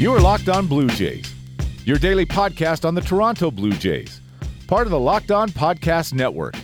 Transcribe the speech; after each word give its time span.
You 0.00 0.14
are 0.14 0.20
Locked 0.22 0.48
On 0.48 0.66
Blue 0.66 0.88
Jays, 0.88 1.34
your 1.84 1.98
daily 1.98 2.24
podcast 2.24 2.86
on 2.86 2.94
the 2.94 3.02
Toronto 3.02 3.50
Blue 3.50 3.72
Jays, 3.72 4.22
part 4.66 4.86
of 4.86 4.92
the 4.92 4.98
Locked 4.98 5.30
On 5.30 5.50
Podcast 5.50 6.14
Network. 6.14 6.54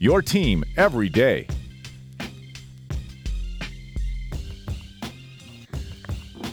Your 0.00 0.20
team 0.20 0.62
every 0.76 1.08
day. 1.08 1.46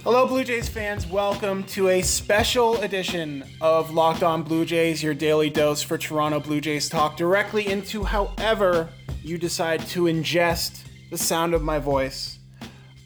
Hello, 0.05 0.25
Blue 0.25 0.45
Jays 0.45 0.70
fans. 0.70 1.05
Welcome 1.05 1.66
to 1.66 1.89
a 1.89 2.02
special 2.02 2.80
edition 2.80 3.44
of 3.59 3.91
Locked 3.91 4.23
On 4.23 4.41
Blue 4.41 4.63
Jays, 4.63 5.03
your 5.03 5.13
daily 5.13 5.50
dose 5.50 5.84
for 5.84 5.98
Toronto 5.98 6.39
Blue 6.39 6.61
Jays 6.61 6.88
talk 6.88 7.17
directly 7.17 7.67
into 7.67 8.05
however 8.05 8.88
you 9.22 9.38
decide 9.38 9.86
to 9.88 10.03
ingest 10.03 10.86
the 11.09 11.17
sound 11.17 11.53
of 11.53 11.61
my 11.61 11.77
voice. 11.77 12.39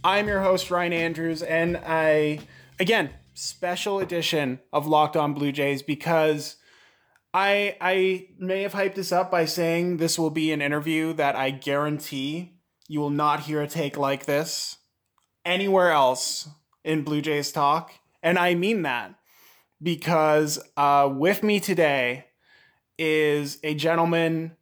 I'm 0.04 0.28
your 0.28 0.42
host, 0.42 0.70
Ryan 0.70 0.94
Andrews, 0.94 1.42
and 1.42 1.78
I, 1.78 2.42
again, 2.80 3.12
special 3.34 4.00
edition 4.00 4.60
of 4.72 4.88
Locked 4.88 5.16
On 5.16 5.34
Blue 5.34 5.52
Jays 5.52 5.82
because 5.82 6.58
I 7.34 7.76
I 7.82 8.28
may 8.40 8.62
have 8.64 8.74
hyped 8.74 8.96
this 8.96 9.12
up 9.12 9.30
by 9.30 9.46
saying 9.46 9.98
this 9.98 10.18
will 10.18 10.30
be 10.30 10.52
an 10.52 10.62
interview 10.62 11.14
that 11.14 11.36
I 11.36 11.52
guarantee 11.52 12.60
you 12.88 13.00
will 13.00 13.10
not 13.10 13.42
hear 13.42 13.62
a 13.62 13.68
take 13.68 13.98
like 13.98 14.26
this 14.26 14.77
anywhere 15.44 15.91
else 15.91 16.49
in 16.84 17.04
Blue 17.04 17.22
Jays 17.22 17.52
talk. 17.52 17.91
And 18.24 18.40
I 18.40 18.55
mean 18.55 18.84
that 18.84 19.16
because 19.82 20.60
uh, 20.77 21.10
with 21.12 21.44
me 21.44 21.60
today 21.60 22.26
is 22.98 23.60
a 23.64 23.76
gentleman 23.76 24.55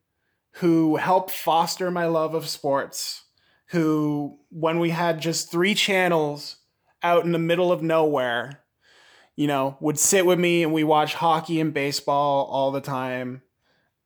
who 0.58 0.98
helped 0.98 1.32
foster 1.32 1.90
my 1.90 2.06
love 2.06 2.34
of 2.34 2.48
sports, 2.48 3.24
who, 3.68 4.40
when 4.50 4.80
we 4.80 4.92
had 4.92 5.22
just 5.22 5.52
three 5.52 5.74
channels 5.74 6.58
out 7.04 7.26
in 7.26 7.32
the 7.32 7.40
middle 7.40 7.72
of 7.72 7.84
nowhere, 7.84 8.64
you 9.36 9.48
know, 9.48 9.78
would 9.80 10.00
sit 10.00 10.26
with 10.26 10.40
me 10.40 10.64
and 10.64 10.74
we 10.74 10.84
watch 10.84 11.16
hockey 11.16 11.60
and 11.60 11.74
baseball 11.74 12.46
all 12.46 12.72
the 12.72 12.82
time 12.82 13.42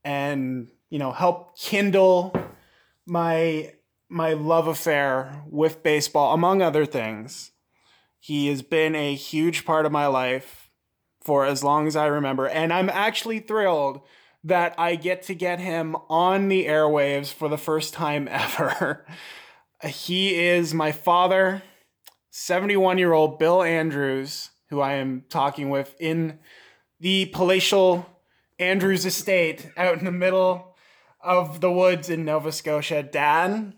and, 0.03 0.67
you 0.89 0.99
know, 0.99 1.11
help 1.11 1.57
kindle 1.57 2.33
my 3.05 3.73
my 4.09 4.31
love 4.33 4.67
affair 4.67 5.43
with 5.49 5.83
baseball 5.83 6.33
among 6.33 6.61
other 6.61 6.85
things. 6.85 7.51
He 8.19 8.47
has 8.47 8.61
been 8.61 8.95
a 8.95 9.15
huge 9.15 9.65
part 9.65 9.85
of 9.85 9.91
my 9.91 10.07
life 10.07 10.69
for 11.21 11.45
as 11.45 11.61
long 11.63 11.87
as 11.87 11.95
I 11.97 12.05
remember 12.05 12.47
and 12.47 12.71
I'm 12.71 12.89
actually 12.89 13.39
thrilled 13.39 14.01
that 14.43 14.73
I 14.77 14.95
get 14.95 15.23
to 15.23 15.35
get 15.35 15.59
him 15.59 15.95
on 16.09 16.47
the 16.47 16.65
airwaves 16.65 17.31
for 17.31 17.49
the 17.49 17.57
first 17.57 17.93
time 17.93 18.27
ever. 18.31 19.05
he 19.83 20.35
is 20.35 20.73
my 20.73 20.91
father, 20.91 21.61
71 22.39 22.99
year 22.99 23.13
old 23.13 23.39
Bill 23.39 23.63
Andrews 23.63 24.51
who 24.69 24.79
I 24.79 24.93
am 24.93 25.23
talking 25.27 25.71
with 25.71 25.95
in 25.99 26.37
the 26.99 27.25
palatial 27.33 28.05
Andrews 28.59 29.07
estate 29.07 29.71
out 29.75 29.97
in 29.97 30.05
the 30.05 30.11
middle 30.11 30.75
of 31.19 31.61
the 31.61 31.71
woods 31.71 32.11
in 32.11 32.25
Nova 32.25 32.51
Scotia. 32.51 33.01
Dad, 33.01 33.73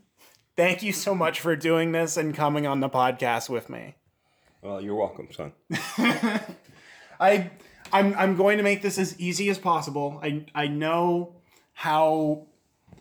thank 0.57 0.83
you 0.83 0.91
so 0.91 1.15
much 1.15 1.39
for 1.39 1.55
doing 1.55 1.93
this 1.93 2.17
and 2.17 2.35
coming 2.35 2.67
on 2.67 2.81
the 2.81 2.89
podcast 2.89 3.47
with 3.47 3.69
me. 3.69 3.95
Well, 4.61 4.81
you're 4.81 4.95
welcome, 4.95 5.29
son. 5.31 5.53
I 7.17 7.51
I'm 7.93 8.13
I'm 8.15 8.35
going 8.35 8.57
to 8.57 8.63
make 8.63 8.81
this 8.81 8.99
as 8.99 9.17
easy 9.17 9.49
as 9.49 9.57
possible. 9.57 10.19
I 10.21 10.45
I 10.53 10.67
know 10.67 11.37
how 11.71 12.47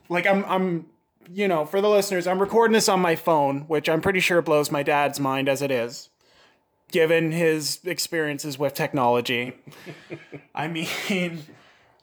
like 0.09 0.25
I'm 0.25 0.45
I'm 0.45 0.87
you 1.31 1.49
know, 1.49 1.65
for 1.65 1.81
the 1.81 1.89
listeners, 1.89 2.27
I'm 2.27 2.41
recording 2.41 2.73
this 2.73 2.89
on 2.89 3.01
my 3.01 3.17
phone, 3.17 3.63
which 3.63 3.89
I'm 3.89 4.01
pretty 4.01 4.21
sure 4.21 4.43
blows 4.43 4.71
my 4.71 4.83
dad's 4.83 5.21
mind 5.21 5.49
as 5.49 5.63
it 5.63 5.71
is 5.71 6.11
given 6.91 7.33
his 7.33 7.81
experiences 7.85 8.59
with 8.59 8.75
technology. 8.75 9.53
I 10.55 10.69
mean, 10.69 11.45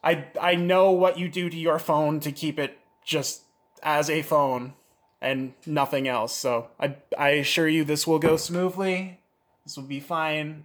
I 0.04 0.26
I 0.40 0.56
know 0.56 0.92
what 0.92 1.18
you 1.18 1.28
do 1.28 1.50
to 1.50 1.58
your 1.58 1.80
phone 1.80 2.20
to 2.22 2.32
keep 2.32 2.60
it 2.60 2.78
just 3.04 3.44
as 3.84 4.10
a 4.10 4.22
phone 4.22 4.74
and 5.22 5.54
nothing 5.66 6.08
else. 6.08 6.36
So 6.36 6.68
I 6.80 6.96
I 7.18 7.30
assure 7.30 7.68
you 7.68 7.84
this 7.84 8.06
will 8.06 8.20
go 8.20 8.38
smoothly. 8.38 9.20
This 9.64 9.76
will 9.76 9.84
be 9.84 10.00
fine. 10.00 10.64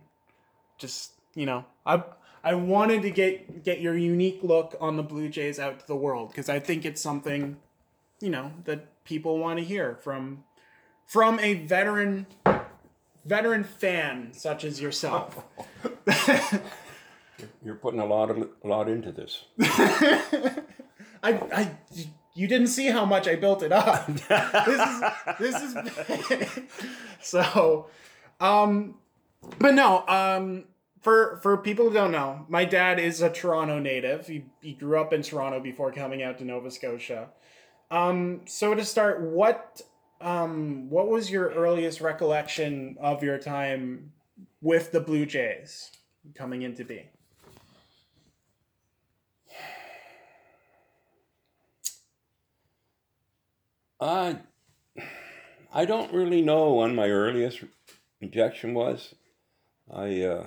Just, 0.79 1.13
you 1.35 1.47
know, 1.47 1.65
I 1.87 2.03
I 2.45 2.55
wanted 2.55 3.03
to 3.03 3.11
get 3.11 3.65
get 3.65 3.81
your 3.81 3.97
unique 3.97 4.41
look 4.43 4.77
on 4.81 4.97
the 4.97 5.03
Blue 5.03 5.29
Jays 5.29 5.59
out 5.59 5.81
to 5.81 5.87
the 5.87 5.97
world 5.97 6.29
because 6.29 6.49
I 6.49 6.59
think 6.59 6.85
it's 6.85 7.01
something, 7.01 7.57
you 8.21 8.31
know, 8.31 8.53
that 8.65 9.05
people 9.05 9.39
want 9.39 9.59
to 9.59 9.65
hear 9.65 9.97
from 9.97 10.45
from 11.07 11.41
a 11.41 11.55
veteran 11.55 12.27
veteran 13.25 13.65
fan 13.65 14.33
such 14.33 14.65
as 14.65 14.81
yourself. 14.81 15.45
You're 17.65 17.75
putting 17.75 18.01
a 18.01 18.07
lot 18.07 18.31
of 18.31 18.49
a 18.63 18.69
lot 18.69 18.89
into 18.89 19.13
this. 19.13 19.45
I, 21.23 21.33
I, 21.53 21.71
you 22.35 22.47
didn't 22.49 22.69
see 22.69 22.87
how 22.87 23.05
much 23.05 23.29
I 23.29 23.37
built 23.37 23.63
it 23.63 23.73
up. 23.73 24.07
this 24.07 24.81
is, 24.89 25.03
this 25.39 25.63
is, 25.63 26.49
so, 27.21 27.89
um, 28.41 28.97
but 29.59 29.75
no, 29.75 30.07
um, 30.09 30.65
for 31.03 31.39
for 31.43 31.57
people 31.57 31.89
who 31.89 31.95
don't 31.95 32.13
know, 32.13 32.47
my 32.49 32.65
dad 32.65 32.99
is 32.99 33.21
a 33.21 33.31
Toronto 33.31 33.79
native. 33.79 34.27
He 34.27 34.45
he 34.61 34.73
grew 34.73 35.01
up 35.01 35.13
in 35.13 35.23
Toronto 35.23 35.61
before 35.61 35.93
coming 35.93 36.23
out 36.23 36.39
to 36.39 36.45
Nova 36.45 36.71
Scotia. 36.71 37.29
Um, 37.91 38.43
so 38.47 38.75
to 38.75 38.85
start, 38.85 39.21
what 39.21 39.81
um, 40.21 40.91
what 40.91 41.09
was 41.09 41.31
your 41.31 41.51
earliest 41.51 42.01
recollection 42.01 42.97
of 43.01 43.23
your 43.23 43.39
time 43.39 44.13
with 44.61 44.93
the 44.93 45.01
Blue 45.01 45.27
Jays 45.27 45.91
coming 46.35 46.63
into 46.63 46.85
being? 46.85 47.09
I 54.01 54.39
I 55.73 55.85
don't 55.85 56.13
really 56.13 56.43
know 56.43 56.75
when 56.75 56.95
my 56.95 57.09
earliest 57.11 57.65
injection 58.21 58.73
was. 58.73 59.15
I 59.93 60.23
uh, 60.23 60.47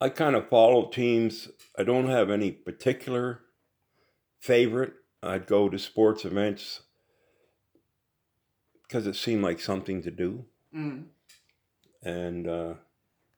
I 0.00 0.08
kind 0.10 0.36
of 0.36 0.48
follow 0.48 0.88
teams. 0.88 1.48
I 1.78 1.84
don't 1.84 2.08
have 2.08 2.30
any 2.30 2.50
particular 2.50 3.40
favorite. 4.38 4.94
I'd 5.22 5.46
go 5.46 5.68
to 5.68 5.78
sports 5.78 6.24
events 6.24 6.82
because 8.82 9.06
it 9.06 9.16
seemed 9.16 9.42
like 9.42 9.60
something 9.60 10.02
to 10.02 10.10
do. 10.10 10.44
Mm. 10.74 11.06
And 12.02 12.48
uh, 12.48 12.74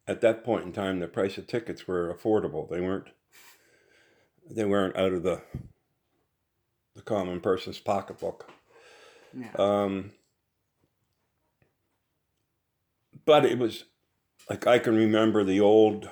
at 0.06 0.20
that 0.20 0.44
point 0.44 0.64
in 0.64 0.72
time, 0.72 1.00
the 1.00 1.08
price 1.08 1.38
of 1.38 1.46
tickets 1.46 1.88
were 1.88 2.12
affordable. 2.12 2.68
They 2.68 2.80
weren't. 2.80 3.08
They 4.48 4.64
weren't 4.64 4.96
out 4.96 5.12
of 5.12 5.22
the 5.22 5.42
the 6.96 7.02
common 7.02 7.40
person's 7.40 7.78
pocketbook. 7.78 8.50
Yeah. 9.32 9.52
Um, 9.56 10.10
but 13.24 13.44
it 13.44 13.58
was 13.58 13.84
like 14.48 14.66
I 14.66 14.78
can 14.80 14.96
remember 14.96 15.44
the 15.44 15.60
old 15.60 16.10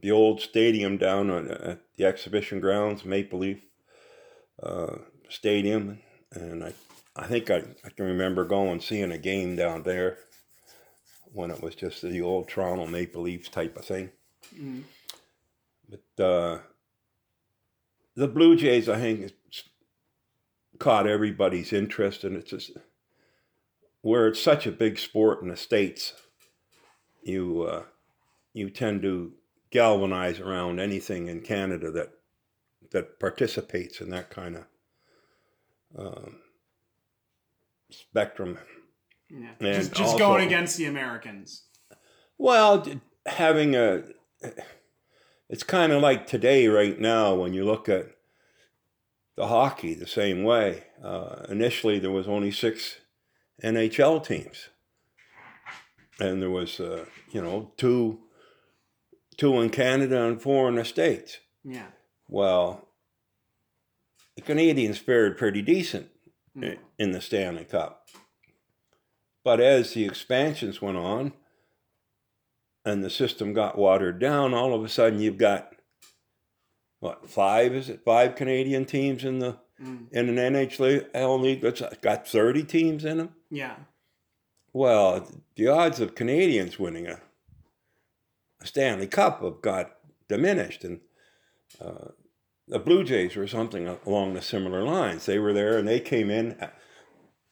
the 0.00 0.10
old 0.10 0.40
stadium 0.40 0.96
down 0.96 1.30
at 1.30 1.80
the 1.96 2.04
exhibition 2.04 2.60
grounds, 2.60 3.04
Maple 3.04 3.40
Leaf 3.40 3.60
uh, 4.66 4.98
Stadium, 5.28 5.98
and 6.32 6.64
I 6.64 6.72
I 7.14 7.26
think 7.26 7.50
I, 7.50 7.62
I 7.84 7.90
can 7.90 8.06
remember 8.06 8.44
going 8.44 8.80
seeing 8.80 9.12
a 9.12 9.18
game 9.18 9.56
down 9.56 9.82
there 9.82 10.18
when 11.32 11.50
it 11.50 11.62
was 11.62 11.74
just 11.74 12.02
the 12.02 12.20
old 12.20 12.48
Toronto 12.48 12.86
Maple 12.86 13.22
Leafs 13.22 13.48
type 13.48 13.76
of 13.76 13.84
thing. 13.84 14.10
Mm. 14.58 14.82
But 15.88 16.24
uh, 16.24 16.58
the 18.14 18.28
Blue 18.28 18.56
Jays, 18.56 18.88
I 18.88 18.98
think, 18.98 19.32
caught 20.78 21.06
everybody's 21.06 21.72
interest, 21.72 22.24
and 22.24 22.36
it's 22.36 22.50
just 22.50 22.72
where 24.02 24.28
it's 24.28 24.40
such 24.40 24.66
a 24.66 24.72
big 24.72 24.98
sport 24.98 25.42
in 25.42 25.48
the 25.48 25.56
states. 25.56 26.14
You 27.22 27.62
uh, 27.62 27.82
you 28.52 28.70
tend 28.70 29.02
to 29.02 29.32
galvanize 29.70 30.40
around 30.40 30.80
anything 30.80 31.28
in 31.28 31.40
Canada 31.40 31.90
that 31.92 32.10
that 32.92 33.18
participates 33.20 34.00
in 34.00 34.10
that 34.10 34.30
kind 34.30 34.56
of 34.56 34.64
um, 35.98 36.36
spectrum. 37.90 38.58
Yeah. 39.30 39.50
And 39.60 39.74
just 39.76 39.90
just 39.90 40.12
also- 40.12 40.18
going 40.18 40.46
against 40.46 40.76
the 40.76 40.86
Americans. 40.86 41.62
Well, 42.38 42.86
having 43.24 43.74
a, 43.74 44.02
it's 45.48 45.62
kind 45.62 45.92
of 45.92 46.02
like 46.02 46.26
today, 46.26 46.68
right 46.68 47.00
now, 47.00 47.34
when 47.34 47.54
you 47.54 47.64
look 47.64 47.88
at 47.88 48.16
the 49.36 49.46
hockey 49.46 49.94
the 49.94 50.06
same 50.06 50.42
way. 50.42 50.84
Uh, 51.02 51.44
initially, 51.48 51.98
there 51.98 52.10
was 52.10 52.26
only 52.26 52.50
six 52.50 52.96
NHL 53.62 54.26
teams, 54.26 54.68
and 56.18 56.42
there 56.42 56.50
was, 56.50 56.80
uh, 56.80 57.04
you 57.30 57.40
know, 57.40 57.70
two, 57.76 58.18
two 59.36 59.60
in 59.60 59.70
Canada 59.70 60.24
and 60.26 60.40
four 60.40 60.68
in 60.68 60.76
the 60.76 60.84
states. 60.84 61.38
Yeah. 61.64 61.88
Well, 62.28 62.88
the 64.34 64.42
Canadians 64.42 64.98
fared 64.98 65.38
pretty 65.38 65.62
decent 65.62 66.08
Mm. 66.56 66.78
in 66.98 67.10
the 67.12 67.20
Stanley 67.20 67.64
Cup. 67.64 68.08
But 69.44 69.60
as 69.60 69.92
the 69.92 70.04
expansions 70.06 70.80
went 70.80 70.96
on, 70.96 71.32
and 72.84 73.04
the 73.04 73.10
system 73.10 73.52
got 73.52 73.76
watered 73.76 74.18
down, 74.18 74.54
all 74.54 74.72
of 74.74 74.82
a 74.82 74.88
sudden 74.88 75.20
you've 75.20 75.36
got 75.38 75.72
what 77.00 77.28
five 77.28 77.74
is 77.74 77.88
it 77.90 78.02
five 78.04 78.34
Canadian 78.34 78.84
teams 78.86 79.22
in 79.24 79.38
the 79.38 79.58
Mm. 79.80 80.10
in 80.10 80.28
an 80.30 80.38
NHL 80.38 81.38
league 81.38 81.60
that's 81.60 81.82
got 82.00 82.26
thirty 82.26 82.64
teams 82.64 83.04
in 83.04 83.18
them. 83.18 83.34
Yeah. 83.50 83.76
Well, 84.72 85.30
the 85.56 85.68
odds 85.68 86.00
of 86.00 86.14
Canadians 86.14 86.78
winning 86.78 87.06
a, 87.06 87.20
a 88.60 88.66
Stanley 88.66 89.06
Cup 89.06 89.42
have 89.42 89.60
got 89.60 89.98
diminished, 90.28 90.82
and 90.84 91.00
uh, 91.80 92.08
the 92.68 92.78
Blue 92.78 93.04
Jays 93.04 93.36
or 93.36 93.46
something 93.46 93.86
along 94.06 94.34
the 94.34 94.42
similar 94.42 94.82
lines. 94.82 95.26
They 95.26 95.38
were 95.38 95.52
there, 95.52 95.78
and 95.78 95.86
they 95.86 96.00
came 96.00 96.30
in. 96.30 96.56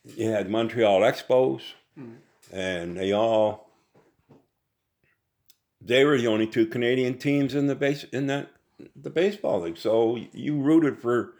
You 0.05 0.31
had 0.31 0.51
Montreal 0.51 1.01
Expos, 1.01 1.63
Mm. 1.99 2.17
and 2.53 2.97
they 2.97 3.13
all 3.13 3.71
they 5.81 6.05
were 6.05 6.19
the 6.19 6.27
only 6.27 6.47
two 6.47 6.67
Canadian 6.67 7.19
teams 7.19 7.55
in 7.55 7.67
the 7.69 7.75
base 7.75 8.05
in 8.05 8.27
that 8.27 8.51
the 8.97 9.11
baseball 9.11 9.61
league. 9.61 9.79
So 9.79 10.19
you 10.33 10.61
rooted 10.61 10.99
for 11.01 11.35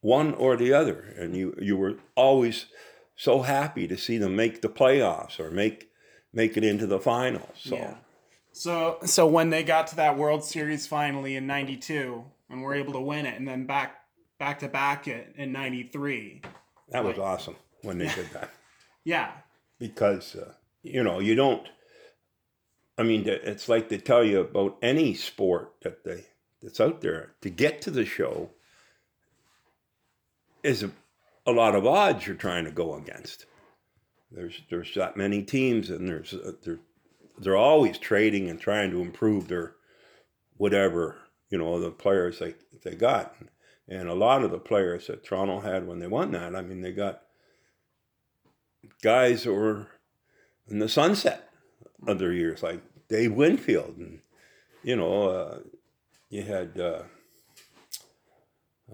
one 0.00 0.34
or 0.34 0.56
the 0.56 0.72
other, 0.72 1.14
and 1.16 1.36
you 1.36 1.54
you 1.60 1.76
were 1.76 1.98
always 2.16 2.66
so 3.14 3.42
happy 3.42 3.86
to 3.86 3.96
see 3.96 4.18
them 4.18 4.34
make 4.34 4.62
the 4.62 4.68
playoffs 4.68 5.38
or 5.38 5.50
make 5.50 5.90
make 6.32 6.56
it 6.56 6.64
into 6.64 6.86
the 6.86 6.98
finals. 7.00 7.58
So 7.62 7.76
Yeah. 7.76 7.96
So 8.60 8.98
so 9.06 9.26
when 9.26 9.48
they 9.48 9.62
got 9.62 9.86
to 9.86 9.96
that 9.96 10.18
World 10.18 10.44
Series 10.44 10.86
finally 10.86 11.34
in 11.34 11.46
'92 11.46 12.22
and 12.50 12.60
were 12.60 12.74
able 12.74 12.92
to 12.92 13.00
win 13.00 13.24
it, 13.24 13.38
and 13.38 13.48
then 13.48 13.64
back 13.64 14.02
back 14.38 14.58
to 14.58 14.68
back 14.68 15.08
it 15.08 15.32
in 15.38 15.50
'93. 15.50 16.42
that 16.90 17.02
was 17.02 17.18
awesome 17.18 17.56
when 17.80 17.96
they 17.96 18.08
did 18.08 18.28
that 18.34 18.50
Yeah. 19.04 19.32
because 19.78 20.36
uh, 20.36 20.52
you 20.82 21.02
know 21.02 21.20
you 21.20 21.34
don't. 21.34 21.66
I 22.98 23.02
mean, 23.02 23.26
it's 23.26 23.66
like 23.66 23.88
they 23.88 23.96
tell 23.96 24.22
you 24.22 24.40
about 24.40 24.76
any 24.82 25.14
sport 25.14 25.76
that 25.80 26.04
they 26.04 26.26
that's 26.60 26.80
out 26.82 27.00
there 27.00 27.32
to 27.40 27.48
get 27.48 27.80
to 27.80 27.90
the 27.90 28.04
show 28.04 28.50
is 30.62 30.82
a, 30.82 30.90
a 31.46 31.52
lot 31.52 31.74
of 31.74 31.86
odds 31.86 32.26
you're 32.26 32.36
trying 32.36 32.66
to 32.66 32.70
go 32.70 32.94
against. 32.94 33.46
There's 34.30 34.60
there's 34.68 34.94
that 34.96 35.16
many 35.16 35.42
teams, 35.44 35.88
and 35.88 36.06
there's 36.06 36.34
uh, 36.34 36.52
they're 36.62 36.80
they're 37.40 37.56
always 37.56 37.98
trading 37.98 38.48
and 38.48 38.60
trying 38.60 38.90
to 38.90 39.00
improve 39.00 39.48
their 39.48 39.74
whatever 40.56 41.16
you 41.48 41.58
know 41.58 41.80
the 41.80 41.90
players 41.90 42.38
they 42.38 42.54
they 42.84 42.94
got, 42.94 43.34
and 43.88 44.08
a 44.08 44.14
lot 44.14 44.44
of 44.44 44.50
the 44.50 44.58
players 44.58 45.06
that 45.06 45.24
Toronto 45.24 45.60
had 45.60 45.86
when 45.86 45.98
they 45.98 46.06
won 46.06 46.32
that, 46.32 46.54
I 46.54 46.62
mean, 46.62 46.82
they 46.82 46.92
got 46.92 47.22
guys 49.02 49.44
that 49.44 49.52
were 49.52 49.88
in 50.68 50.78
the 50.78 50.88
sunset 50.88 51.48
of 52.06 52.18
their 52.18 52.32
years, 52.32 52.62
like 52.62 52.80
Dave 53.08 53.32
Winfield, 53.32 53.96
and 53.98 54.20
you 54.82 54.96
know, 54.96 55.28
uh, 55.28 55.58
you 56.28 56.42
had. 56.42 56.78
Uh, 56.78 57.02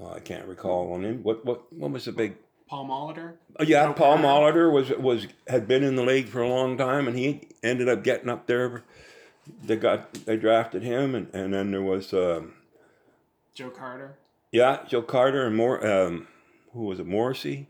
oh, 0.00 0.14
I 0.14 0.20
can't 0.20 0.46
recall 0.46 0.92
on 0.92 1.04
him. 1.04 1.22
What 1.22 1.44
what 1.44 1.72
what 1.72 1.90
was 1.90 2.06
the 2.06 2.12
big 2.12 2.36
Paul 2.68 2.86
Molitor. 2.86 3.34
uh, 3.60 3.64
yeah, 3.66 3.84
Paul 3.92 4.18
Paul. 4.18 4.18
Molitor 4.18 4.70
was 4.72 4.90
was 4.90 5.26
had 5.46 5.68
been 5.68 5.82
in 5.84 5.96
the 5.96 6.02
league 6.04 6.28
for 6.28 6.40
a 6.42 6.48
long 6.48 6.76
time, 6.76 7.06
and 7.08 7.16
he 7.16 7.48
ended 7.62 7.88
up 7.88 8.02
getting 8.02 8.28
up 8.28 8.46
there. 8.46 8.82
They 9.62 9.76
got 9.76 10.12
they 10.26 10.36
drafted 10.36 10.82
him, 10.82 11.14
and, 11.14 11.32
and 11.34 11.54
then 11.54 11.70
there 11.70 11.82
was 11.82 12.12
um, 12.12 12.54
Joe 13.54 13.70
Carter. 13.70 14.18
yeah 14.50 14.80
Joe 14.88 15.02
Carter 15.02 15.46
and 15.46 15.56
more. 15.56 15.86
Um, 15.86 16.26
who 16.72 16.84
was 16.84 16.98
it? 16.98 17.06
Morrissey. 17.06 17.68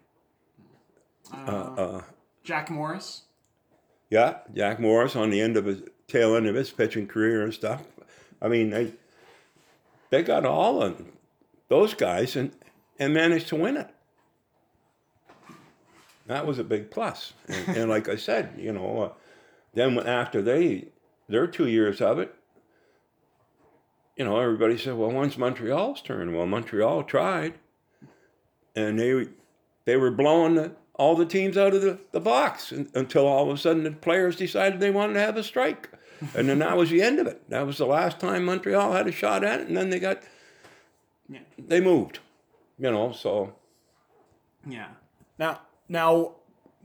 Uh, 1.33 1.37
Uh, 1.37 1.75
uh, 1.81 2.03
Jack 2.45 2.71
Morris. 2.71 3.23
yeah, 4.11 4.39
Jack 4.55 4.79
Morris 4.81 5.15
on 5.17 5.31
the 5.31 5.41
end 5.41 5.57
of 5.57 5.65
his 5.67 5.83
tail 6.09 6.37
end 6.37 6.47
of 6.47 6.55
his 6.55 6.71
pitching 6.71 7.07
career 7.07 7.43
and 7.43 7.53
stuff. 7.53 7.83
I 8.41 8.49
mean 8.49 8.71
they 8.71 8.93
they 10.11 10.23
got 10.23 10.47
all 10.47 10.83
of 10.83 11.03
those 11.69 11.93
guys 11.95 12.37
and 12.37 12.53
and 12.99 13.13
managed 13.13 13.49
to 13.49 13.57
win 13.57 13.77
it. 13.77 13.89
That 16.27 16.47
was 16.47 16.59
a 16.59 16.65
big 16.65 16.91
plus. 16.91 17.33
And, 17.49 17.77
and 17.77 17.91
like 17.91 18.09
I 18.09 18.17
said, 18.17 18.55
you 18.59 18.73
know, 18.73 19.03
uh, 19.03 19.13
then 19.75 19.99
after 19.99 20.43
they 20.43 20.89
their 21.29 21.47
two 21.47 21.67
years 21.69 22.01
of 22.01 22.19
it, 22.19 22.35
you 24.17 24.25
know, 24.25 24.39
everybody 24.41 24.79
said, 24.79 24.95
"Well, 24.97 25.11
when's 25.11 25.37
Montreal's 25.39 26.01
turn?" 26.03 26.35
Well, 26.35 26.47
Montreal 26.47 27.05
tried, 27.05 27.55
and 28.75 28.99
they 28.99 29.29
they 29.85 29.97
were 29.97 30.11
blowing 30.11 30.55
the, 30.55 30.73
all 30.95 31.15
the 31.15 31.27
teams 31.27 31.57
out 31.57 31.75
of 31.75 31.83
the, 31.83 31.99
the 32.13 32.21
box 32.21 32.73
un- 32.73 32.91
until 32.95 33.27
all 33.27 33.49
of 33.51 33.57
a 33.57 33.61
sudden 33.61 33.85
the 33.85 33.91
players 33.93 34.37
decided 34.37 34.81
they 34.81 34.91
wanted 34.91 35.15
to 35.15 35.21
have 35.21 35.37
a 35.37 35.43
strike, 35.45 35.91
and 36.35 36.49
then 36.49 36.59
that 36.61 36.77
was 36.77 36.91
the 36.91 37.03
end 37.03 37.19
of 37.19 37.27
it. 37.27 37.49
That 37.51 37.67
was 37.67 37.79
the 37.79 37.87
last 37.87 38.19
time 38.19 38.45
Montreal 38.47 38.93
had 38.93 39.07
a 39.07 39.13
shot 39.13 39.45
at 39.45 39.61
it, 39.61 39.69
and 39.69 39.77
then 39.77 39.91
they 39.91 40.01
got 40.01 40.23
Yeah. 41.29 41.41
they 41.59 41.81
moved, 41.81 42.21
you 42.79 42.91
know. 42.91 43.13
So 43.13 43.55
Yeah. 44.67 44.89
Now, 45.39 45.61
now, 45.89 46.37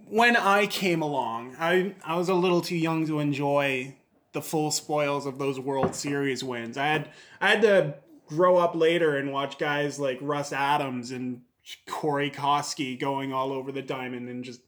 when 0.10 0.36
I 0.36 0.68
came 0.68 1.02
along, 1.02 1.56
I 1.60 1.96
I 2.04 2.16
was 2.16 2.30
a 2.30 2.34
little 2.34 2.62
too 2.62 2.78
young 2.78 3.06
to 3.08 3.20
enjoy 3.20 3.96
the 4.34 4.42
full 4.42 4.72
spoils 4.72 5.26
of 5.26 5.38
those 5.38 5.60
World 5.60 5.96
Series 5.96 6.44
wins. 6.44 6.78
I 6.78 6.88
had 6.88 7.10
I 7.40 7.50
had 7.50 7.62
to 7.62 7.96
grow 8.28 8.58
up 8.58 8.76
later 8.76 9.18
and 9.18 9.32
watch 9.32 9.58
guys 9.58 10.00
like 10.00 10.18
Russ 10.22 10.54
Adams 10.54 11.12
and 11.12 11.42
Corey 11.88 12.32
Koskie 12.32 13.00
going 13.00 13.34
all 13.34 13.52
over 13.52 13.72
the 13.72 13.82
diamond 13.82 14.30
and 14.30 14.44
just 14.44 14.62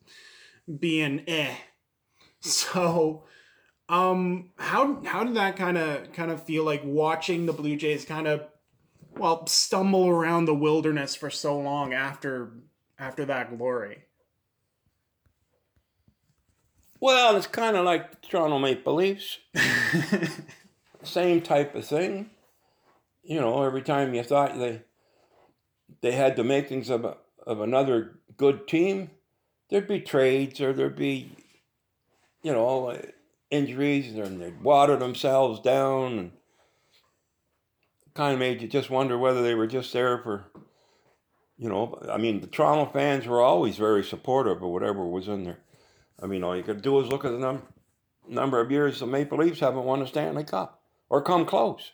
being 0.80 1.24
eh. 1.28 1.56
So, 2.46 3.24
um, 3.88 4.52
how 4.58 5.02
how 5.06 5.24
did 5.24 5.36
that 5.36 5.56
kind 5.56 5.78
of 5.78 6.12
kind 6.12 6.30
of 6.30 6.44
feel 6.44 6.66
like 6.66 6.82
watching 6.84 7.46
the 7.46 7.54
Blue 7.54 7.78
Jays 7.78 8.04
kind 8.04 8.28
of 8.28 8.46
well 9.18 9.48
stumble 9.48 10.10
around 10.10 10.44
the 10.44 10.54
wilderness 10.54 11.16
for 11.16 11.30
so 11.30 11.58
long 11.58 11.94
after 11.94 12.52
after 13.00 13.24
that 13.24 13.58
glory? 13.58 14.04
Well, 17.04 17.36
it's 17.36 17.48
kind 17.48 17.76
of 17.76 17.84
like 17.84 18.12
the 18.12 18.28
Toronto 18.30 18.60
Maple 18.60 18.94
Leafs. 18.94 19.40
same 21.04 21.42
type 21.42 21.76
of 21.76 21.86
thing. 21.86 22.30
You 23.24 23.42
know, 23.42 23.64
every 23.64 23.82
time 23.82 24.14
you 24.14 24.24
thought 24.24 24.58
they 24.58 24.84
they 26.00 26.14
had 26.14 26.38
the 26.38 26.46
makings 26.46 26.90
of 26.90 27.04
a, 27.04 27.18
of 27.46 27.60
another 27.60 28.20
good 28.38 28.70
team, 28.70 29.12
there'd 29.70 29.86
be 29.86 30.00
trades 30.00 30.62
or 30.62 30.72
there'd 30.72 30.96
be, 30.96 31.36
you 32.42 32.54
know, 32.54 32.98
injuries 33.52 34.18
and 34.18 34.40
they'd 34.40 34.64
water 34.64 34.96
themselves 34.96 35.60
down 35.60 36.18
and 36.18 36.32
kind 38.14 38.32
of 38.32 38.40
made 38.40 38.62
you 38.62 38.68
just 38.70 38.90
wonder 38.90 39.18
whether 39.18 39.44
they 39.44 39.56
were 39.56 39.68
just 39.68 39.92
there 39.92 40.20
for, 40.20 40.46
you 41.58 41.68
know, 41.68 42.02
I 42.10 42.16
mean, 42.16 42.40
the 42.40 42.48
Toronto 42.48 42.90
fans 42.94 43.28
were 43.28 43.42
always 43.42 43.76
very 43.76 44.06
supportive 44.06 44.64
of 44.64 44.70
whatever 44.70 45.06
was 45.06 45.28
in 45.28 45.44
there. 45.44 45.60
I 46.22 46.28
mean, 46.28 46.44
all 46.44 46.56
you 46.56 46.64
could 46.64 46.82
do 46.82 47.00
is 47.00 47.08
look 47.10 47.26
at 47.26 47.32
the 47.32 47.40
num- 47.40 47.64
number 48.28 48.60
of 48.60 48.72
years 48.72 49.00
the 49.00 49.08
Maple 49.08 49.38
Leafs 49.40 49.60
haven't 49.60 49.84
won 49.84 50.02
a 50.02 50.08
Stanley 50.08 50.44
Cup 50.44 50.82
or 51.10 51.22
come 51.22 51.46
close. 51.46 51.92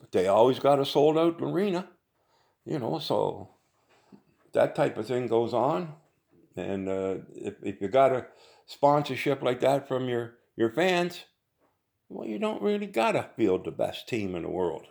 But 0.00 0.12
they 0.12 0.26
always 0.26 0.58
got 0.58 0.80
a 0.80 0.84
sold 0.84 1.16
out 1.16 1.40
arena, 1.40 1.88
you 2.64 2.78
know, 2.78 2.98
so 2.98 3.50
that 4.52 4.74
type 4.74 4.96
of 4.98 5.06
thing 5.06 5.26
goes 5.26 5.54
on. 5.54 5.94
And 6.56 6.88
uh, 6.88 7.16
if, 7.34 7.54
if 7.62 7.80
you 7.80 7.88
got 7.88 8.12
a 8.12 8.26
sponsorship 8.66 9.42
like 9.42 9.60
that 9.60 9.88
from 9.88 10.08
your, 10.08 10.34
your 10.56 10.70
fans, 10.70 11.24
well, 12.08 12.28
you 12.28 12.38
don't 12.38 12.62
really 12.62 12.86
got 12.86 13.12
to 13.12 13.28
field 13.36 13.64
the 13.64 13.70
best 13.72 14.08
team 14.08 14.34
in 14.34 14.42
the 14.42 14.48
world, 14.50 14.86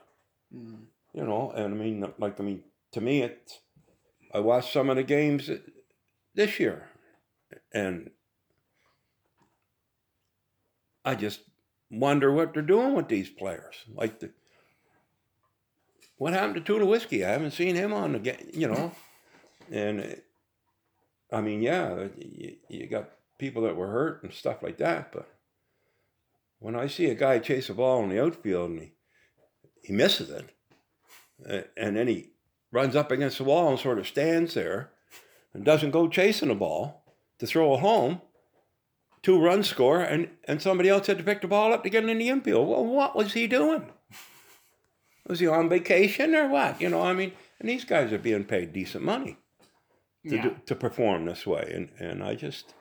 Mm. 0.53 0.85
you 1.13 1.23
know. 1.23 1.51
And 1.55 1.73
I 1.73 1.77
mean, 1.77 2.13
like, 2.19 2.39
I 2.39 2.43
mean, 2.43 2.63
to 2.91 3.01
me, 3.01 3.21
it's, 3.23 3.59
I 4.33 4.39
watched 4.39 4.71
some 4.73 4.89
of 4.89 4.97
the 4.97 5.03
games 5.03 5.49
this 6.35 6.59
year 6.59 6.89
and 7.73 8.11
I 11.05 11.15
just 11.15 11.41
wonder 11.89 12.31
what 12.31 12.53
they're 12.53 12.63
doing 12.63 12.95
with 12.95 13.07
these 13.07 13.29
players. 13.29 13.75
Like 13.93 14.19
the 14.19 14.31
what 16.17 16.33
happened 16.33 16.63
to 16.65 16.73
Tulowitzki? 16.73 17.25
I 17.25 17.31
haven't 17.31 17.51
seen 17.51 17.75
him 17.75 17.91
on 17.91 18.13
the 18.13 18.19
game, 18.19 18.49
you 18.53 18.67
know. 18.67 18.91
And 19.71 20.21
I 21.31 21.41
mean, 21.41 21.61
yeah, 21.61 22.07
you, 22.17 22.55
you 22.69 22.87
got 22.87 23.09
people 23.37 23.63
that 23.63 23.75
were 23.75 23.87
hurt 23.89 24.23
and 24.23 24.31
stuff 24.31 24.63
like 24.63 24.77
that, 24.77 25.11
but 25.11 25.27
when 26.59 26.75
I 26.75 26.87
see 26.87 27.07
a 27.07 27.15
guy 27.15 27.39
chase 27.39 27.69
a 27.69 27.73
ball 27.73 28.03
in 28.03 28.09
the 28.09 28.23
outfield 28.23 28.69
and 28.69 28.81
he 28.81 28.91
he 29.81 29.91
misses 29.91 30.29
it, 30.29 31.69
and 31.75 31.97
then 31.97 32.07
he 32.07 32.29
runs 32.71 32.95
up 32.95 33.11
against 33.11 33.37
the 33.37 33.43
wall 33.43 33.69
and 33.69 33.79
sort 33.79 33.99
of 33.99 34.07
stands 34.07 34.53
there 34.53 34.91
and 35.53 35.65
doesn't 35.65 35.91
go 35.91 36.07
chasing 36.07 36.47
the 36.47 36.55
ball 36.55 37.03
to 37.39 37.45
throw 37.45 37.73
it 37.73 37.81
home 37.81 38.21
two 39.23 39.41
run 39.41 39.63
score, 39.63 40.01
and, 40.01 40.29
and 40.45 40.61
somebody 40.61 40.89
else 40.89 41.07
had 41.07 41.17
to 41.17 41.23
pick 41.23 41.41
the 41.41 41.47
ball 41.47 41.73
up 41.73 41.83
to 41.83 41.89
get 41.89 42.03
it 42.03 42.09
in 42.09 42.17
the 42.19 42.29
infield. 42.29 42.67
Well, 42.67 42.85
what 42.85 43.15
was 43.15 43.33
he 43.33 43.47
doing? 43.47 43.89
Was 45.27 45.39
he 45.39 45.47
on 45.47 45.69
vacation 45.69 46.35
or 46.35 46.49
what? 46.49 46.81
You 46.81 46.89
know, 46.89 47.01
I 47.01 47.13
mean, 47.13 47.31
and 47.59 47.69
these 47.69 47.85
guys 47.85 48.11
are 48.11 48.17
being 48.19 48.43
paid 48.43 48.73
decent 48.73 49.03
money 49.05 49.37
to 50.27 50.35
Yeah. 50.35 50.41
do, 50.43 50.55
to 50.65 50.75
perform 50.75 51.25
this 51.25 51.47
way, 51.47 51.71
and 51.73 51.89
and 51.99 52.23
I 52.23 52.35
just 52.35 52.73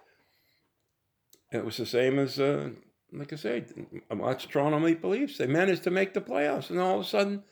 it 1.53 1.65
was 1.65 1.77
the 1.77 1.87
same 1.87 2.19
as 2.19 2.41
uh, 2.41 2.71
like 3.13 3.33
I 3.33 3.37
said, 3.37 3.73
I 4.11 4.15
watched 4.15 4.51
Toronto 4.51 4.81
Maple 4.81 5.11
Leafs. 5.11 5.39
They 5.39 5.47
managed 5.47 5.85
to 5.85 5.91
make 5.91 6.15
the 6.15 6.21
playoffs, 6.21 6.71
and 6.71 6.81
all 6.81 6.99
of 6.99 7.07
a 7.07 7.09
sudden, 7.09 7.45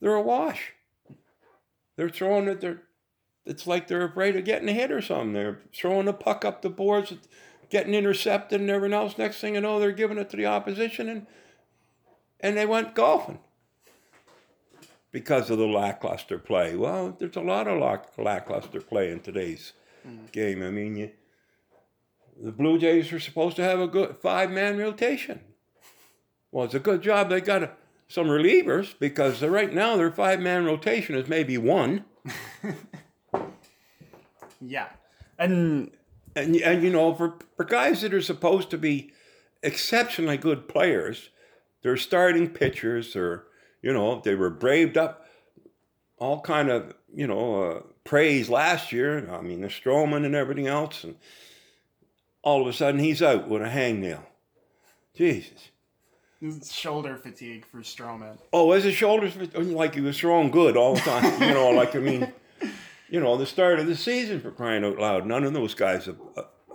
they're 0.00 0.14
a 0.14 0.22
wash. 0.22 0.72
They're 1.96 2.08
throwing 2.10 2.48
it. 2.48 2.60
They're, 2.60 2.82
it's 3.44 3.66
like 3.66 3.86
they're 3.88 4.04
afraid 4.06 4.36
of 4.36 4.44
getting 4.44 4.68
hit 4.68 4.90
or 4.90 5.00
something. 5.00 5.32
They're 5.34 5.60
throwing 5.74 6.06
the 6.06 6.12
puck 6.12 6.44
up 6.44 6.62
the 6.62 6.70
boards, 6.70 7.12
getting 7.70 7.94
intercepted, 7.94 8.60
and 8.60 8.70
everything 8.70 8.94
else. 8.94 9.18
Next 9.18 9.40
thing 9.40 9.54
you 9.54 9.60
know, 9.60 9.78
they're 9.78 9.92
giving 9.92 10.18
it 10.18 10.30
to 10.30 10.36
the 10.36 10.46
opposition, 10.46 11.08
and 11.08 11.26
and 12.40 12.56
they 12.56 12.66
went 12.66 12.94
golfing 12.94 13.40
because 15.10 15.48
of 15.50 15.58
the 15.58 15.66
lackluster 15.66 16.38
play. 16.38 16.76
Well, 16.76 17.16
there's 17.18 17.36
a 17.36 17.40
lot 17.40 17.66
of 17.66 17.80
lack, 17.80 18.18
lackluster 18.18 18.80
play 18.80 19.10
in 19.10 19.20
today's 19.20 19.72
mm. 20.06 20.30
game. 20.32 20.62
I 20.62 20.70
mean, 20.70 20.96
you, 20.96 21.10
the 22.38 22.52
Blue 22.52 22.78
Jays 22.78 23.12
are 23.12 23.20
supposed 23.20 23.56
to 23.56 23.62
have 23.62 23.80
a 23.80 23.86
good 23.86 24.16
five 24.18 24.50
man 24.50 24.76
rotation. 24.76 25.40
Well, 26.52 26.66
it's 26.66 26.74
a 26.74 26.80
good 26.80 27.02
job 27.02 27.30
they 27.30 27.40
got 27.40 27.62
a, 27.62 27.70
some 28.08 28.26
relievers 28.26 28.94
because 28.98 29.42
right 29.42 29.72
now 29.72 29.96
their 29.96 30.10
five 30.10 30.40
man 30.40 30.64
rotation 30.64 31.14
is 31.14 31.28
maybe 31.28 31.58
one. 31.58 32.04
yeah. 34.60 34.88
And, 35.38 35.90
and, 36.36 36.56
and 36.56 36.82
you 36.82 36.90
know, 36.90 37.14
for, 37.14 37.34
for 37.56 37.64
guys 37.64 38.02
that 38.02 38.14
are 38.14 38.22
supposed 38.22 38.70
to 38.70 38.78
be 38.78 39.12
exceptionally 39.62 40.36
good 40.36 40.68
players, 40.68 41.30
they're 41.82 41.96
starting 41.96 42.48
pitchers 42.48 43.16
or, 43.16 43.46
you 43.82 43.92
know, 43.92 44.20
they 44.24 44.34
were 44.34 44.50
braved 44.50 44.96
up 44.96 45.26
all 46.18 46.40
kind 46.40 46.70
of, 46.70 46.94
you 47.12 47.26
know, 47.26 47.62
uh, 47.62 47.80
praise 48.04 48.48
last 48.48 48.92
year. 48.92 49.28
I 49.30 49.40
mean, 49.40 49.62
the 49.62 49.68
Stroman 49.68 50.24
and 50.24 50.34
everything 50.34 50.68
else. 50.68 51.02
And, 51.02 51.16
all 52.46 52.60
of 52.60 52.68
a 52.68 52.72
sudden 52.72 53.00
he's 53.00 53.22
out 53.22 53.48
with 53.48 53.60
a 53.60 53.68
hangnail. 53.68 54.22
Jesus. 55.16 55.70
Shoulder 56.70 57.16
fatigue 57.16 57.66
for 57.66 57.78
Stroman. 57.78 58.38
Oh, 58.52 58.72
is 58.72 58.84
it 58.84 58.92
shoulders? 58.92 59.36
Like 59.54 59.96
he 59.96 60.00
was 60.00 60.16
throwing 60.16 60.52
good 60.52 60.76
all 60.76 60.94
the 60.94 61.00
time. 61.00 61.42
you 61.42 61.52
know, 61.52 61.70
like 61.70 61.96
I 61.96 61.98
mean, 61.98 62.32
you 63.08 63.20
know, 63.20 63.36
the 63.36 63.46
start 63.46 63.78
of 63.78 63.86
the 63.86 63.96
season 63.96 64.40
for 64.40 64.50
crying 64.50 64.84
out 64.84 64.98
loud. 64.98 65.26
None 65.26 65.44
of 65.44 65.52
those 65.52 65.74
guys 65.74 66.06
have, 66.06 66.18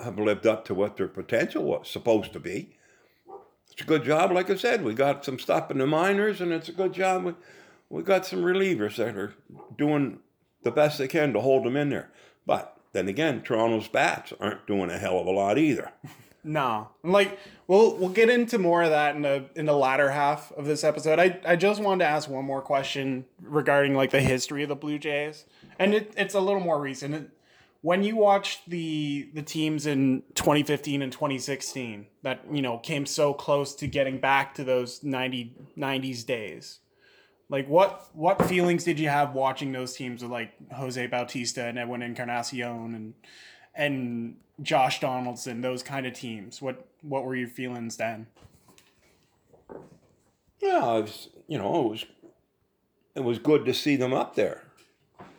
have 0.04 0.18
lived 0.18 0.48
up 0.48 0.66
to 0.66 0.74
what 0.74 0.98
their 0.98 1.08
potential 1.08 1.64
was 1.64 1.90
supposed 1.90 2.34
to 2.34 2.40
be. 2.40 2.76
It's 3.72 3.82
a 3.82 3.86
good 3.86 4.04
job, 4.04 4.32
like 4.32 4.50
I 4.50 4.56
said. 4.56 4.84
We 4.84 4.94
got 4.94 5.24
some 5.24 5.40
stuff 5.40 5.72
in 5.72 5.78
the 5.78 5.88
minors, 5.88 6.42
and 6.42 6.52
it's 6.52 6.70
a 6.70 6.74
good 6.74 6.94
job. 6.94 7.24
We, 7.24 7.34
we 7.90 8.04
got 8.04 8.26
some 8.26 8.42
relievers 8.42 8.98
that 8.98 9.16
are 9.16 9.34
doing 9.78 10.20
the 10.64 10.72
best 10.72 10.98
they 10.98 11.08
can 11.08 11.34
to 11.34 11.42
hold 11.42 11.66
them 11.66 11.78
in 11.78 11.90
there. 11.90 12.12
But 12.46 12.78
then 12.94 13.08
again, 13.08 13.42
Toronto's 13.42 13.88
bats 13.88 14.34
aren't 14.40 14.68
doing 14.68 14.90
a 14.90 14.98
hell 14.98 15.20
of 15.20 15.28
a 15.28 15.32
lot 15.32 15.58
either. 15.58 15.92
No, 16.44 16.90
like 17.04 17.38
we'll 17.68 17.96
we'll 17.98 18.10
get 18.10 18.28
into 18.28 18.58
more 18.58 18.82
of 18.82 18.90
that 18.90 19.16
in 19.16 19.22
the 19.22 19.46
in 19.56 19.68
the 19.68 19.76
latter 19.76 20.10
half 20.10 20.52
of 20.54 20.66
this 20.66 20.84
episode. 20.84 21.20
I 21.20 21.40
I 21.46 21.56
just 21.56 21.80
wanted 21.80 22.04
to 22.04 22.10
ask 22.10 22.28
one 22.28 22.46
more 22.46 22.64
question 22.64 23.26
regarding 23.44 23.94
like 23.94 24.10
the 24.10 24.22
history 24.22 24.64
of 24.64 24.70
the 24.70 24.76
Blue 24.76 24.98
Jays, 24.98 25.46
and 25.80 25.94
it, 25.94 26.14
it's 26.18 26.34
a 26.34 26.40
little 26.40 26.62
more 26.62 26.80
recent. 26.80 27.16
It, 27.16 27.30
when 27.82 28.04
you 28.04 28.16
watched 28.16 28.70
the 28.70 29.30
the 29.34 29.42
teams 29.42 29.86
in 29.86 30.24
2015 30.36 31.02
and 31.02 31.12
2016 31.12 32.08
that 32.24 32.42
you 32.52 32.62
know 32.62 32.78
came 32.78 33.06
so 33.06 33.34
close 33.34 33.74
to 33.76 33.88
getting 33.88 34.20
back 34.20 34.54
to 34.56 34.64
those 34.64 35.04
90 35.04 35.56
90s 35.76 36.24
days 36.24 36.80
like 37.52 37.68
what 37.68 38.10
what 38.14 38.44
feelings 38.46 38.86
did 38.86 38.98
you 38.98 39.10
have 39.10 39.36
watching 39.36 39.74
those 39.74 39.94
teams 39.94 40.24
with 40.24 40.32
like 40.32 40.54
Jose 40.72 41.06
Bautista 41.08 41.66
and 41.66 41.78
Edwin 41.78 42.02
Encarnacion 42.02 42.96
and 42.96 43.14
and 43.76 44.38
Josh 44.62 45.02
Donaldson, 45.02 45.62
those 45.62 45.84
kind 45.84 46.08
of 46.08 46.14
teams? 46.14 46.62
What 46.62 46.88
what 47.02 47.26
were 47.26 47.36
your 47.36 47.50
feelings 47.50 47.98
then? 47.98 48.28
Yeah, 50.62 50.96
it 50.96 51.02
was, 51.02 51.30
you 51.48 51.58
know, 51.58 51.86
it 51.86 51.90
was 51.90 52.06
it 53.16 53.24
was 53.26 53.38
good 53.38 53.66
to 53.66 53.74
see 53.74 53.98
them 53.98 54.14
up 54.14 54.36
there. 54.36 54.64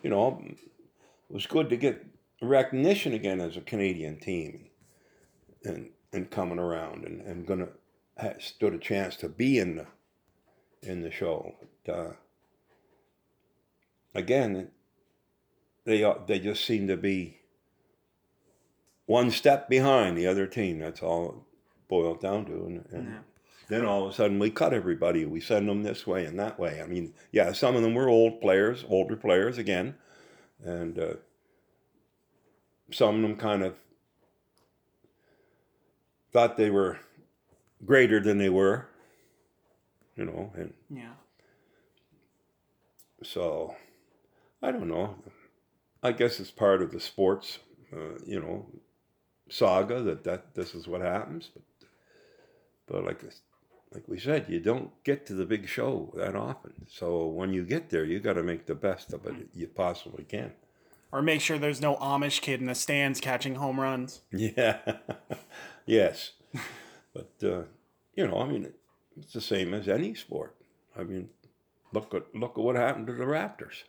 You 0.03 0.11
know, 0.11 0.43
it 0.49 0.59
was 1.33 1.47
good 1.47 1.71
to 1.71 1.77
get 1.77 2.05
recognition 2.41 3.13
again 3.15 3.41
as 3.41 3.57
a 3.57 3.61
Canadian 3.61 4.19
team 4.19 4.67
and 5.65 5.91
and 6.13 6.31
coming 6.31 6.59
around 6.59 7.05
and, 7.05 7.21
and 7.23 7.47
gonna 7.47 7.69
stood 8.39 8.75
a 8.75 8.79
chance 8.79 9.17
to 9.17 9.29
be 9.29 9.59
in 9.59 9.77
the 9.77 9.87
in 10.83 11.03
the 11.03 11.11
show 11.11 11.55
uh, 11.89 12.13
again, 14.15 14.69
they 15.85 16.13
they 16.27 16.39
just 16.39 16.65
seem 16.65 16.87
to 16.89 16.97
be 16.97 17.39
one 19.07 19.31
step 19.31 19.69
behind 19.69 20.17
the 20.17 20.27
other 20.27 20.47
team. 20.47 20.79
That's 20.79 21.03
all 21.03 21.47
boiled 21.89 22.21
down 22.21 22.47
to, 22.47 22.53
and, 22.53 22.85
and 22.91 23.09
yeah. 23.09 23.19
Then 23.73 23.85
all 23.85 24.05
of 24.05 24.13
a 24.13 24.15
sudden 24.15 24.39
we 24.39 24.51
cut 24.51 24.75
everybody. 24.75 25.25
We 25.25 25.41
send 25.41 25.69
them 25.69 25.83
this 25.83 26.07
way 26.07 26.25
and 26.27 26.39
that 26.39 26.59
way. 26.59 26.83
I 26.83 26.87
mean, 26.87 27.15
yeah, 27.31 27.53
some 27.53 27.77
of 27.77 27.83
them 27.83 27.95
were 27.95 28.09
old 28.09 28.41
players, 28.41 28.85
older 28.89 29.17
players 29.17 29.59
again, 29.59 29.95
and 30.63 30.99
uh, 30.99 31.15
some 32.91 33.17
of 33.17 33.23
them 33.23 33.37
kind 33.37 33.63
of 33.63 33.77
thought 36.33 36.57
they 36.57 36.71
were 36.71 36.99
greater 37.85 38.21
than 38.21 38.39
they 38.39 38.49
were, 38.49 38.89
you 40.17 40.25
know, 40.25 40.53
and 40.55 40.73
yeah. 40.91 41.13
So, 43.23 43.77
I 44.61 44.73
don't 44.73 44.89
know. 44.89 45.17
I 46.03 46.13
guess 46.13 46.41
it's 46.41 46.51
part 46.51 46.83
of 46.83 46.91
the 46.91 46.99
sports, 46.99 47.61
uh, 47.93 48.19
you 48.27 48.41
know, 48.41 48.67
saga 49.49 50.03
that, 50.03 50.25
that 50.25 50.55
this 50.55 50.75
is 50.75 50.89
what 50.89 51.03
happens. 51.03 51.51
But, 51.55 51.63
but 52.87 53.05
like 53.05 53.23
like 53.95 54.09
we 54.09 54.19
said, 54.19 54.47
you 54.49 54.61
don't 54.61 54.91
get 55.05 55.27
to 55.27 55.35
the 55.35 55.45
big 55.45 55.69
show 55.69 56.13
that 56.17 56.35
often. 56.35 56.87
So 56.89 57.27
when 57.27 57.53
you 57.53 57.65
get 57.65 57.91
there, 57.91 58.05
you 58.05 58.21
got 58.21 58.35
to 58.35 58.43
make 58.43 58.67
the 58.67 58.75
best 58.75 59.13
of 59.13 59.27
it 59.27 59.35
you 59.55 59.67
possibly 59.69 60.25
can. 60.25 60.53
Or 61.11 61.21
make 61.21 61.43
sure 61.43 61.59
there's 61.59 61.81
no 61.81 61.97
Amish 61.97 62.41
kid 62.41 62.61
in 62.61 62.67
the 62.67 62.75
stands 62.75 63.21
catching 63.21 63.57
home 63.57 63.79
runs. 63.79 64.23
Yeah. 64.33 64.79
yes. 65.85 66.33
but, 67.13 67.33
uh, 67.43 67.63
you 68.15 68.27
know, 68.27 68.41
I 68.41 68.47
mean, 68.49 68.73
it's 69.17 69.35
the 69.35 69.41
same 69.41 69.75
as 69.75 69.89
any 69.89 70.15
sport. 70.15 70.55
I 70.99 71.03
mean, 71.05 71.29
look 71.93 72.15
at 72.15 72.35
look 72.35 72.53
at 72.53 72.65
what 72.65 72.77
happened 72.77 73.07
to 73.09 73.13
the 73.13 73.25
Raptors 73.25 73.85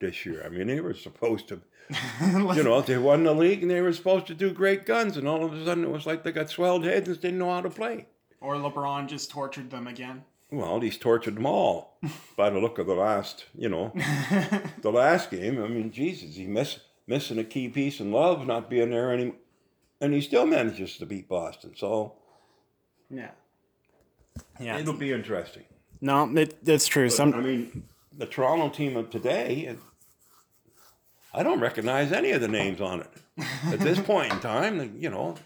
this 0.00 0.24
year. 0.26 0.42
I 0.44 0.48
mean, 0.48 0.66
they 0.66 0.80
were 0.80 0.94
supposed 0.94 1.48
to, 1.48 1.60
you 2.54 2.62
know, 2.62 2.80
they 2.80 2.98
won 2.98 3.24
the 3.24 3.34
league 3.34 3.62
and 3.62 3.70
they 3.70 3.80
were 3.80 3.92
supposed 3.92 4.26
to 4.26 4.34
do 4.34 4.52
great 4.52 4.86
guns, 4.86 5.16
and 5.16 5.26
all 5.26 5.44
of 5.44 5.52
a 5.52 5.64
sudden 5.64 5.84
it 5.84 5.90
was 5.90 6.06
like 6.06 6.22
they 6.22 6.32
got 6.32 6.50
swelled 6.50 6.84
heads 6.84 7.08
and 7.08 7.20
didn't 7.20 7.38
know 7.38 7.50
how 7.50 7.60
to 7.60 7.70
play. 7.70 8.06
Or 8.40 8.54
LeBron 8.54 9.08
just 9.08 9.30
tortured 9.30 9.70
them 9.70 9.86
again. 9.86 10.24
Well, 10.50 10.80
he's 10.80 10.96
tortured 10.96 11.36
them 11.36 11.46
all 11.46 11.98
by 12.36 12.50
the 12.50 12.58
look 12.58 12.78
of 12.78 12.86
the 12.86 12.94
last, 12.94 13.44
you 13.54 13.68
know, 13.68 13.92
the 14.80 14.92
last 14.92 15.30
game. 15.30 15.62
I 15.62 15.68
mean, 15.68 15.90
Jesus, 15.90 16.36
he 16.36 16.46
miss, 16.46 16.80
missing 17.06 17.38
a 17.38 17.44
key 17.44 17.68
piece 17.68 18.00
in 18.00 18.12
love, 18.12 18.46
not 18.46 18.70
being 18.70 18.90
there 18.90 19.12
any, 19.12 19.34
and 20.00 20.14
he 20.14 20.20
still 20.20 20.46
manages 20.46 20.96
to 20.98 21.06
beat 21.06 21.28
Boston. 21.28 21.74
So, 21.76 22.14
yeah, 23.10 23.32
yeah, 24.58 24.78
it'll 24.78 24.94
be 24.94 25.12
interesting. 25.12 25.64
No, 26.00 26.30
it, 26.36 26.64
that's 26.64 26.86
true. 26.86 27.06
But, 27.06 27.12
Some, 27.12 27.34
I 27.34 27.40
mean, 27.40 27.84
the 28.16 28.26
Toronto 28.26 28.68
team 28.68 28.96
of 28.96 29.10
today, 29.10 29.76
I 31.34 31.42
don't 31.42 31.60
recognize 31.60 32.12
any 32.12 32.30
of 32.30 32.40
the 32.40 32.48
names 32.48 32.80
on 32.80 33.00
it 33.00 33.10
at 33.66 33.80
this 33.80 33.98
point 34.06 34.32
in 34.32 34.40
time. 34.40 34.96
You 34.98 35.10
know, 35.10 35.36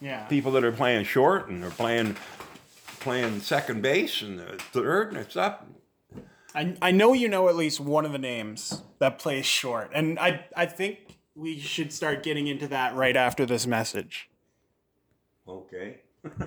yeah, 0.00 0.24
people 0.24 0.52
that 0.52 0.64
are 0.64 0.72
playing 0.72 1.04
short 1.04 1.48
and 1.48 1.62
they're 1.62 1.70
playing 1.70 2.16
playing 3.00 3.40
second 3.40 3.82
base 3.82 4.22
and 4.22 4.40
third, 4.58 5.08
and 5.08 5.16
it's 5.16 5.36
up. 5.36 5.66
I 6.54 6.76
I 6.82 6.90
know 6.90 7.12
you 7.12 7.28
know 7.28 7.48
at 7.48 7.56
least 7.56 7.80
one 7.80 8.04
of 8.04 8.12
the 8.12 8.18
names 8.18 8.82
that 8.98 9.18
plays 9.18 9.46
short, 9.46 9.90
and 9.94 10.18
I 10.18 10.44
I 10.56 10.66
think 10.66 11.18
we 11.34 11.58
should 11.58 11.92
start 11.92 12.22
getting 12.22 12.46
into 12.46 12.68
that 12.68 12.94
right 12.94 13.16
after 13.16 13.46
this 13.46 13.66
message. 13.66 14.28
Okay. 15.48 16.00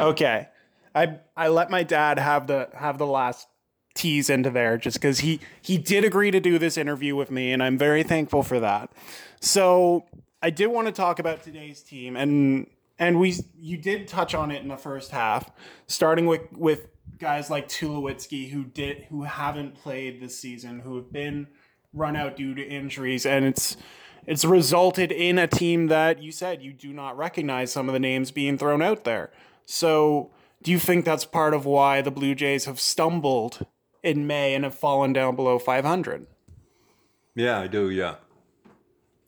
Okay. 0.00 0.48
I 0.94 1.18
I 1.36 1.48
let 1.48 1.70
my 1.70 1.82
dad 1.82 2.18
have 2.18 2.46
the 2.46 2.68
have 2.74 2.98
the 2.98 3.06
last 3.06 3.46
tease 3.94 4.30
into 4.30 4.50
there 4.50 4.78
just 4.78 5.00
because 5.00 5.20
he 5.20 5.40
he 5.60 5.78
did 5.78 6.04
agree 6.04 6.30
to 6.30 6.40
do 6.40 6.58
this 6.58 6.76
interview 6.76 7.16
with 7.16 7.30
me, 7.30 7.52
and 7.52 7.62
I'm 7.62 7.78
very 7.78 8.02
thankful 8.02 8.42
for 8.42 8.60
that. 8.60 8.90
So 9.40 10.06
I 10.42 10.50
did 10.50 10.68
want 10.68 10.86
to 10.86 10.92
talk 10.92 11.18
about 11.18 11.42
today's 11.42 11.82
team, 11.82 12.16
and 12.16 12.66
and 12.98 13.18
we 13.18 13.34
you 13.58 13.76
did 13.76 14.08
touch 14.08 14.34
on 14.34 14.50
it 14.50 14.62
in 14.62 14.68
the 14.68 14.76
first 14.76 15.10
half, 15.10 15.50
starting 15.86 16.26
with 16.26 16.42
with 16.52 16.86
guys 17.18 17.50
like 17.50 17.68
Tulowitzki 17.68 18.50
who 18.50 18.64
did 18.64 19.04
who 19.10 19.24
haven't 19.24 19.74
played 19.74 20.20
this 20.20 20.38
season, 20.38 20.80
who 20.80 20.96
have 20.96 21.12
been 21.12 21.48
run 21.92 22.16
out 22.16 22.36
due 22.36 22.54
to 22.54 22.62
injuries, 22.62 23.26
and 23.26 23.44
it's 23.44 23.76
it's 24.26 24.44
resulted 24.44 25.10
in 25.12 25.38
a 25.38 25.46
team 25.46 25.88
that 25.88 26.22
you 26.22 26.32
said 26.32 26.62
you 26.62 26.72
do 26.72 26.92
not 26.92 27.16
recognize 27.16 27.72
some 27.72 27.88
of 27.88 27.92
the 27.92 28.00
names 28.00 28.30
being 28.30 28.58
thrown 28.58 28.82
out 28.82 29.04
there. 29.04 29.30
So, 29.66 30.30
do 30.62 30.70
you 30.70 30.78
think 30.78 31.04
that's 31.04 31.24
part 31.24 31.54
of 31.54 31.64
why 31.64 32.00
the 32.02 32.10
Blue 32.10 32.34
Jays 32.34 32.64
have 32.64 32.80
stumbled 32.80 33.66
in 34.02 34.26
May 34.26 34.54
and 34.54 34.64
have 34.64 34.74
fallen 34.74 35.12
down 35.12 35.36
below 35.36 35.58
500? 35.58 36.26
Yeah, 37.34 37.60
I 37.60 37.66
do. 37.66 37.90
Yeah, 37.90 38.16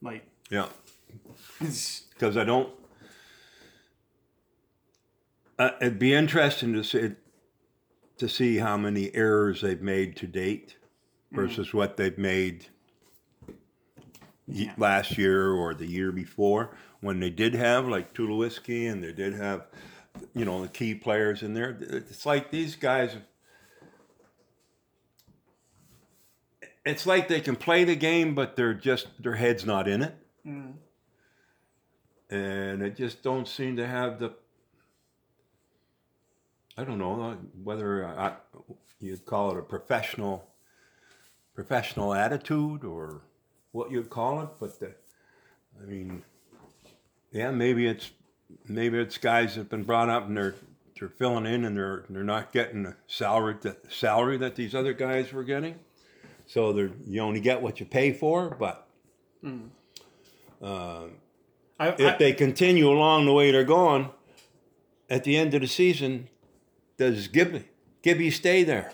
Like, 0.01 0.25
yeah. 0.51 0.69
Because 1.59 2.37
I 2.37 2.45
don't. 2.45 2.69
Uh, 5.59 5.71
it'd 5.81 5.99
be 5.99 6.13
interesting 6.15 6.73
to 6.73 6.83
see 6.83 7.13
to 8.19 8.29
see 8.29 8.59
how 8.59 8.77
many 8.77 9.15
errors 9.15 9.61
they've 9.63 9.81
made 9.83 10.17
to 10.17 10.27
date 10.27 10.77
versus 11.33 11.73
what 11.73 11.97
they've 11.97 12.19
made 12.19 12.67
Yeah. 14.47 14.73
last 14.77 15.17
year 15.19 15.51
or 15.53 15.75
the 15.75 15.87
year 15.87 16.13
before 16.13 16.75
when 17.01 17.21
they 17.21 17.31
did 17.31 17.55
have 17.55 17.89
like 17.89 18.13
Tulowitzki 18.15 18.91
and 18.91 19.03
they 19.03 19.13
did 19.13 19.35
have 19.35 19.67
you 20.35 20.45
know 20.45 20.63
the 20.63 20.69
key 20.69 20.95
players 20.95 21.43
in 21.43 21.55
there. 21.55 21.77
It's 21.81 22.27
like 22.27 22.51
these 22.51 22.75
guys. 22.77 23.17
It's 26.85 27.07
like 27.07 27.29
they 27.29 27.41
can 27.41 27.57
play 27.57 27.85
the 27.85 27.95
game, 27.95 28.35
but 28.35 28.57
they're 28.57 28.75
just 28.75 29.07
their 29.23 29.37
head's 29.37 29.65
not 29.65 29.87
in 29.87 30.03
it. 30.03 30.15
Mm, 30.47 30.73
and 32.31 32.83
it 32.83 32.97
just 32.97 33.23
don't 33.23 33.47
seem 33.47 33.77
to 33.77 33.87
have 33.87 34.19
the 34.19 34.33
I 36.77 36.85
don't 36.85 36.99
know 36.99 37.37
whether 37.63 38.07
I, 38.07 38.33
you'd 38.99 39.27
call 39.27 39.53
it 39.53 39.59
a 39.59 39.63
professional 39.63 40.49
professional 41.55 42.15
attitude 42.15 42.83
or 42.83 43.23
what 43.73 43.91
you'd 43.91 44.11
call 44.11 44.41
it, 44.41 44.49
but 44.59 44.81
the, 44.81 44.95
I 45.81 45.85
mean, 45.85 46.23
yeah, 47.31 47.51
maybe 47.51 47.87
it's 47.87 48.11
maybe 48.67 48.99
it's 48.99 49.19
guys 49.19 49.55
that've 49.55 49.69
been 49.69 49.85
brought 49.85 50.09
up 50.09 50.27
and 50.27 50.37
they're 50.37 50.55
they're 50.99 51.09
filling 51.09 51.47
in 51.47 51.65
and 51.65 51.77
they're 51.77 52.05
they're 52.09 52.25
not 52.25 52.53
getting 52.53 52.85
the 52.85 52.97
salary 53.07 53.57
the 53.61 53.77
salary 53.91 54.39
that 54.39 54.57
these 54.57 54.75
other 54.75 54.93
guys 54.93 55.33
were 55.33 55.45
getting, 55.45 55.79
so 56.47 56.73
they're 56.73 56.91
you 57.07 57.21
only 57.21 57.41
get 57.41 57.63
what 57.63 57.81
you 57.81 57.87
pay 57.87 58.13
for, 58.13 58.57
but. 58.59 58.87
Uh, 60.63 61.07
I, 61.81 61.89
if 61.89 62.01
I, 62.01 62.17
they 62.17 62.33
continue 62.33 62.89
along 62.89 63.27
the 63.27 63.33
way 63.33 63.51
they're 63.51 63.65
going, 63.65 64.11
at 65.11 65.25
the 65.25 65.37
end 65.37 65.53
of 65.55 65.61
the 65.61 65.67
season, 65.67 66.29
does 66.97 67.27
Gibby 67.29 67.65
Gibby 68.03 68.31
stay 68.31 68.63
there? 68.63 68.93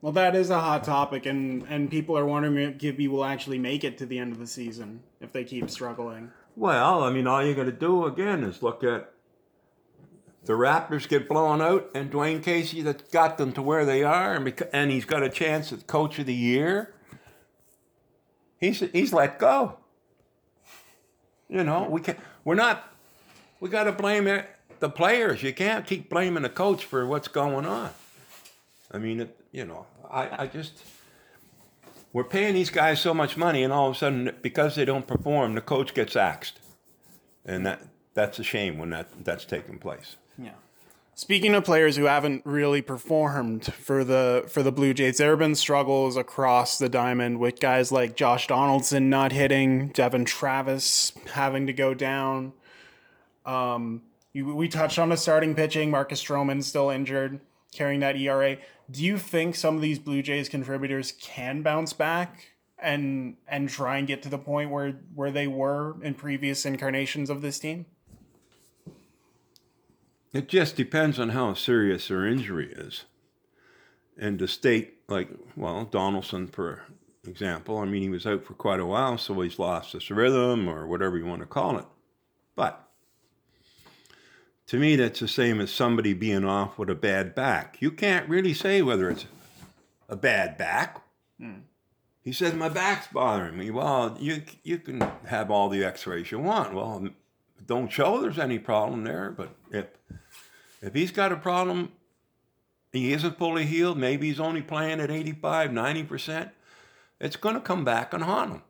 well, 0.00 0.12
that 0.12 0.34
is 0.34 0.48
a 0.48 0.58
hot 0.58 0.84
topic, 0.84 1.26
and 1.26 1.64
and 1.68 1.90
people 1.90 2.16
are 2.16 2.26
wondering 2.26 2.56
if 2.56 2.78
Gibby 2.78 3.08
will 3.08 3.24
actually 3.24 3.58
make 3.58 3.84
it 3.84 3.98
to 3.98 4.06
the 4.06 4.18
end 4.18 4.32
of 4.32 4.38
the 4.38 4.46
season 4.46 5.02
if 5.20 5.32
they 5.32 5.44
keep 5.44 5.70
struggling. 5.70 6.30
Well, 6.56 7.04
I 7.04 7.10
mean, 7.10 7.26
all 7.26 7.44
you 7.44 7.54
got 7.54 7.64
to 7.64 7.72
do 7.72 8.06
again 8.06 8.42
is 8.42 8.62
look 8.62 8.82
at 8.82 9.12
the 10.44 10.54
Raptors 10.54 11.08
get 11.08 11.28
blown 11.28 11.60
out, 11.60 11.90
and 11.94 12.10
Dwane 12.10 12.42
Casey 12.42 12.82
that 12.82 13.10
got 13.10 13.38
them 13.38 13.52
to 13.52 13.62
where 13.62 13.84
they 13.84 14.02
are, 14.02 14.34
and 14.34 14.46
beca- 14.46 14.70
and 14.72 14.90
he's 14.90 15.04
got 15.04 15.22
a 15.22 15.28
chance 15.28 15.72
at 15.72 15.86
Coach 15.86 16.18
of 16.18 16.26
the 16.26 16.34
Year. 16.34 16.94
He's 18.58 18.80
he's 18.92 19.12
let 19.12 19.38
go. 19.38 19.78
You 21.48 21.64
know, 21.64 21.88
we 21.90 22.00
can 22.00 22.16
we're 22.44 22.54
not. 22.54 22.84
We 23.60 23.68
got 23.68 23.84
to 23.84 23.92
blame 23.92 24.24
the 24.78 24.88
players. 24.88 25.42
You 25.42 25.52
can't 25.52 25.86
keep 25.86 26.08
blaming 26.08 26.42
the 26.42 26.48
coach 26.48 26.84
for 26.84 27.06
what's 27.06 27.28
going 27.28 27.66
on. 27.66 27.90
I 28.90 28.98
mean, 28.98 29.20
it, 29.20 29.36
you 29.52 29.66
know, 29.66 29.86
I, 30.10 30.44
I 30.44 30.46
just 30.46 30.82
we're 32.12 32.24
paying 32.24 32.54
these 32.54 32.70
guys 32.70 33.00
so 33.00 33.14
much 33.14 33.36
money, 33.36 33.62
and 33.62 33.72
all 33.72 33.88
of 33.88 33.96
a 33.96 33.98
sudden, 33.98 34.34
because 34.42 34.74
they 34.74 34.84
don't 34.84 35.06
perform, 35.06 35.54
the 35.54 35.60
coach 35.60 35.94
gets 35.94 36.16
axed, 36.16 36.58
and 37.44 37.64
that 37.66 37.82
that's 38.14 38.38
a 38.38 38.42
shame 38.42 38.78
when 38.78 38.90
that 38.90 39.08
that's 39.24 39.44
taking 39.44 39.78
place. 39.78 40.16
Yeah. 40.40 40.52
Speaking 41.14 41.54
of 41.54 41.64
players 41.64 41.96
who 41.96 42.04
haven't 42.04 42.46
really 42.46 42.80
performed 42.80 43.66
for 43.74 44.04
the 44.04 44.44
for 44.48 44.62
the 44.62 44.72
Blue 44.72 44.94
Jays, 44.94 45.18
there 45.18 45.30
have 45.30 45.38
been 45.38 45.54
struggles 45.54 46.16
across 46.16 46.78
the 46.78 46.88
diamond 46.88 47.38
with 47.38 47.60
guys 47.60 47.92
like 47.92 48.16
Josh 48.16 48.46
Donaldson 48.46 49.10
not 49.10 49.32
hitting, 49.32 49.88
Devon 49.88 50.24
Travis 50.24 51.12
having 51.32 51.66
to 51.66 51.74
go 51.74 51.92
down. 51.92 52.54
Um, 53.44 54.02
you, 54.32 54.54
we 54.54 54.68
touched 54.68 54.98
on 54.98 55.10
the 55.10 55.16
starting 55.16 55.54
pitching. 55.54 55.90
Marcus 55.90 56.22
Stroman 56.22 56.62
still 56.62 56.88
injured, 56.88 57.40
carrying 57.72 58.00
that 58.00 58.16
ERA. 58.16 58.56
Do 58.90 59.04
you 59.04 59.18
think 59.18 59.56
some 59.56 59.76
of 59.76 59.82
these 59.82 59.98
Blue 59.98 60.22
Jays 60.22 60.48
contributors 60.48 61.12
can 61.12 61.62
bounce 61.62 61.92
back 61.92 62.52
and 62.78 63.36
and 63.46 63.68
try 63.68 63.98
and 63.98 64.08
get 64.08 64.22
to 64.22 64.30
the 64.30 64.38
point 64.38 64.70
where 64.70 64.92
where 65.14 65.30
they 65.30 65.46
were 65.46 65.96
in 66.02 66.14
previous 66.14 66.64
incarnations 66.64 67.28
of 67.28 67.42
this 67.42 67.58
team? 67.58 67.84
It 70.32 70.48
just 70.48 70.76
depends 70.76 71.18
on 71.18 71.30
how 71.30 71.54
serious 71.54 72.08
their 72.08 72.26
injury 72.26 72.72
is. 72.72 73.04
And 74.16 74.38
to 74.38 74.46
state, 74.46 74.98
like, 75.08 75.28
well, 75.56 75.84
Donaldson, 75.84 76.46
for 76.46 76.82
example, 77.26 77.78
I 77.78 77.86
mean, 77.86 78.02
he 78.02 78.08
was 78.08 78.26
out 78.26 78.44
for 78.44 78.54
quite 78.54 78.80
a 78.80 78.86
while, 78.86 79.18
so 79.18 79.40
he's 79.40 79.58
lost 79.58 79.92
his 79.92 80.10
rhythm 80.10 80.68
or 80.68 80.86
whatever 80.86 81.18
you 81.18 81.26
want 81.26 81.40
to 81.40 81.46
call 81.46 81.78
it. 81.78 81.86
But 82.54 82.88
to 84.68 84.78
me, 84.78 84.94
that's 84.96 85.18
the 85.18 85.26
same 85.26 85.60
as 85.60 85.72
somebody 85.72 86.12
being 86.12 86.44
off 86.44 86.78
with 86.78 86.90
a 86.90 86.94
bad 86.94 87.34
back. 87.34 87.78
You 87.80 87.90
can't 87.90 88.28
really 88.28 88.54
say 88.54 88.82
whether 88.82 89.10
it's 89.10 89.26
a 90.08 90.16
bad 90.16 90.56
back. 90.56 91.02
Hmm. 91.40 91.60
He 92.22 92.32
says, 92.32 92.54
My 92.54 92.68
back's 92.68 93.08
bothering 93.08 93.56
me. 93.56 93.70
Well, 93.70 94.16
you, 94.20 94.42
you 94.62 94.78
can 94.78 95.00
have 95.26 95.50
all 95.50 95.68
the 95.68 95.82
x 95.82 96.06
rays 96.06 96.30
you 96.30 96.38
want. 96.38 96.74
Well, 96.74 97.08
don't 97.66 97.90
show 97.90 98.20
there's 98.20 98.38
any 98.38 98.58
problem 98.58 99.04
there, 99.04 99.30
but 99.30 99.54
if 99.70 99.86
if 100.80 100.94
he's 100.94 101.10
got 101.10 101.32
a 101.32 101.36
problem, 101.36 101.92
he 102.92 103.12
isn't 103.12 103.38
fully 103.38 103.66
healed, 103.66 103.98
maybe 103.98 104.28
he's 104.28 104.40
only 104.40 104.62
playing 104.62 105.00
at 105.00 105.10
85, 105.10 105.70
90%, 105.70 106.50
it's 107.20 107.36
going 107.36 107.54
to 107.54 107.60
come 107.60 107.84
back 107.84 108.12
and 108.12 108.24
haunt 108.24 108.52
him. 108.52 108.62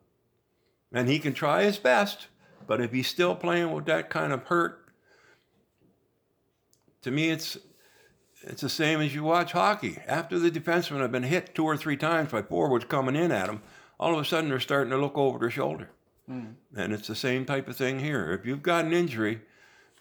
And 0.92 1.08
he 1.08 1.18
can 1.18 1.32
try 1.32 1.62
his 1.62 1.78
best, 1.78 2.26
but 2.66 2.80
if 2.80 2.92
he's 2.92 3.06
still 3.06 3.34
playing 3.34 3.72
with 3.72 3.86
that 3.86 4.10
kind 4.10 4.32
of 4.32 4.44
hurt, 4.44 4.88
to 7.02 7.10
me 7.10 7.30
it's 7.30 7.56
it's 8.42 8.62
the 8.62 8.70
same 8.70 9.00
as 9.00 9.14
you 9.14 9.22
watch 9.22 9.52
hockey. 9.52 9.98
After 10.06 10.38
the 10.38 10.50
defensemen 10.50 11.00
have 11.00 11.12
been 11.12 11.24
hit 11.24 11.54
two 11.54 11.64
or 11.64 11.76
three 11.76 11.96
times 11.96 12.32
by 12.32 12.42
forwards 12.42 12.86
coming 12.86 13.14
in 13.16 13.32
at 13.32 13.46
them, 13.46 13.62
all 13.98 14.14
of 14.14 14.20
a 14.20 14.24
sudden 14.24 14.48
they're 14.48 14.60
starting 14.60 14.90
to 14.90 14.96
look 14.96 15.16
over 15.16 15.38
their 15.38 15.50
shoulder. 15.50 15.90
Hmm. 16.26 16.52
And 16.74 16.92
it's 16.92 17.06
the 17.06 17.14
same 17.14 17.44
type 17.44 17.68
of 17.68 17.76
thing 17.76 18.00
here. 18.00 18.32
If 18.32 18.46
you've 18.46 18.62
got 18.62 18.86
an 18.86 18.94
injury, 18.94 19.42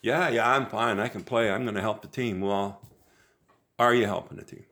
yeah, 0.01 0.29
yeah, 0.29 0.49
I'm 0.49 0.65
fine. 0.67 0.99
I 0.99 1.07
can 1.07 1.23
play. 1.23 1.51
I'm 1.51 1.63
going 1.63 1.75
to 1.75 1.81
help 1.81 2.01
the 2.01 2.07
team. 2.07 2.41
Well, 2.41 2.81
are 3.77 3.93
you 3.93 4.05
helping 4.05 4.38
the 4.38 4.43
team? 4.43 4.65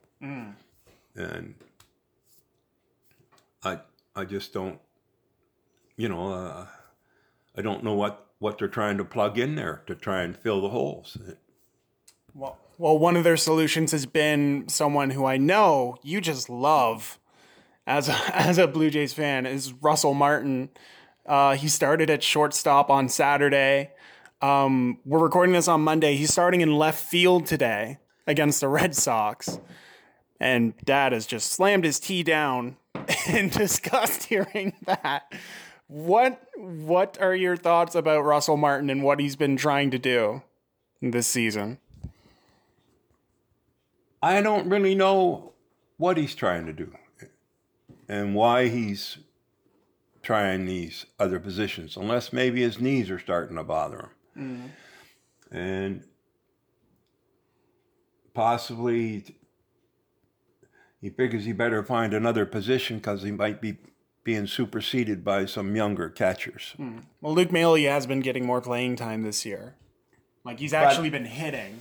And 1.15 1.55
I, 3.63 3.79
I 4.15 4.25
just 4.25 4.53
don't, 4.53 4.79
you 5.95 6.09
know, 6.09 6.31
uh, 6.31 6.67
I 7.55 7.61
don't 7.61 7.83
know 7.83 7.93
what 7.93 8.23
what 8.39 8.59
they're 8.59 8.67
trying 8.67 8.97
to 8.97 9.03
plug 9.03 9.39
in 9.39 9.55
there 9.55 9.81
to 9.87 9.95
try 9.95 10.21
and 10.21 10.37
fill 10.37 10.61
the 10.61 10.69
holes. 10.69 11.17
Well, 12.35 12.59
well, 12.77 12.99
one 12.99 13.17
of 13.17 13.23
their 13.23 13.37
solutions 13.37 13.91
has 13.91 14.05
been 14.05 14.69
someone 14.69 15.09
who 15.09 15.25
I 15.25 15.37
know 15.37 15.97
you 16.03 16.21
just 16.21 16.49
love 16.49 17.17
as 17.87 18.09
a, 18.09 18.15
as 18.35 18.59
a 18.59 18.67
Blue 18.67 18.91
Jays 18.91 19.13
fan 19.13 19.45
is 19.47 19.73
Russell 19.73 20.13
Martin. 20.13 20.69
Uh, 21.25 21.55
he 21.55 21.67
started 21.67 22.09
at 22.11 22.21
shortstop 22.21 22.91
on 22.91 23.09
Saturday. 23.09 23.91
Um, 24.41 24.99
we're 25.03 25.19
recording 25.19 25.53
this 25.53 25.67
on 25.67 25.81
Monday. 25.81 26.15
He's 26.15 26.31
starting 26.31 26.61
in 26.61 26.75
left 26.75 27.03
field 27.03 27.47
today 27.47 27.97
against 28.27 28.61
the 28.61 28.67
Red 28.67 28.95
Sox. 28.95 29.59
And 30.39 30.77
Dad 30.85 31.11
has 31.11 31.25
just 31.25 31.51
slammed 31.51 31.83
his 31.83 31.99
tee 31.99 32.21
down 32.21 32.77
in 33.27 33.49
disgust 33.49 34.25
hearing 34.25 34.73
that. 34.85 35.33
What 35.87 36.39
what 36.55 37.17
are 37.19 37.33
your 37.33 37.55
thoughts 37.55 37.95
about 37.95 38.25
Russell 38.25 38.57
Martin 38.57 38.89
and 38.89 39.01
what 39.01 39.19
he's 39.19 39.35
been 39.35 39.55
trying 39.55 39.89
to 39.91 39.97
do 39.97 40.43
this 41.01 41.27
season? 41.27 41.79
I 44.21 44.41
don't 44.41 44.69
really 44.69 44.93
know 44.93 45.53
what 45.97 46.17
he's 46.17 46.35
trying 46.35 46.65
to 46.65 46.73
do 46.73 46.93
and 48.07 48.35
why 48.35 48.67
he's 48.67 49.17
trying 50.21 50.65
these 50.65 51.05
other 51.17 51.39
positions, 51.39 51.95
unless 51.95 52.33
maybe 52.33 52.61
his 52.61 52.79
knees 52.79 53.09
are 53.09 53.19
starting 53.19 53.55
to 53.55 53.63
bother 53.63 53.97
him. 53.97 54.09
And 55.51 56.03
possibly 58.33 59.35
he 61.01 61.09
figures 61.09 61.45
he 61.45 61.53
better 61.53 61.83
find 61.83 62.13
another 62.13 62.45
position 62.45 62.97
because 62.97 63.23
he 63.23 63.31
might 63.31 63.61
be 63.61 63.77
being 64.23 64.45
superseded 64.45 65.23
by 65.23 65.45
some 65.45 65.75
younger 65.75 66.09
catchers. 66.09 66.75
Well, 67.21 67.33
Luke 67.33 67.51
Maile 67.51 67.75
has 67.89 68.05
been 68.05 68.19
getting 68.19 68.45
more 68.45 68.59
playing 68.59 68.97
time 68.97 69.23
this 69.23 69.45
year. 69.45 69.75
Like 70.43 70.59
he's 70.59 70.73
actually 70.73 71.09
been 71.09 71.25
hitting. 71.25 71.79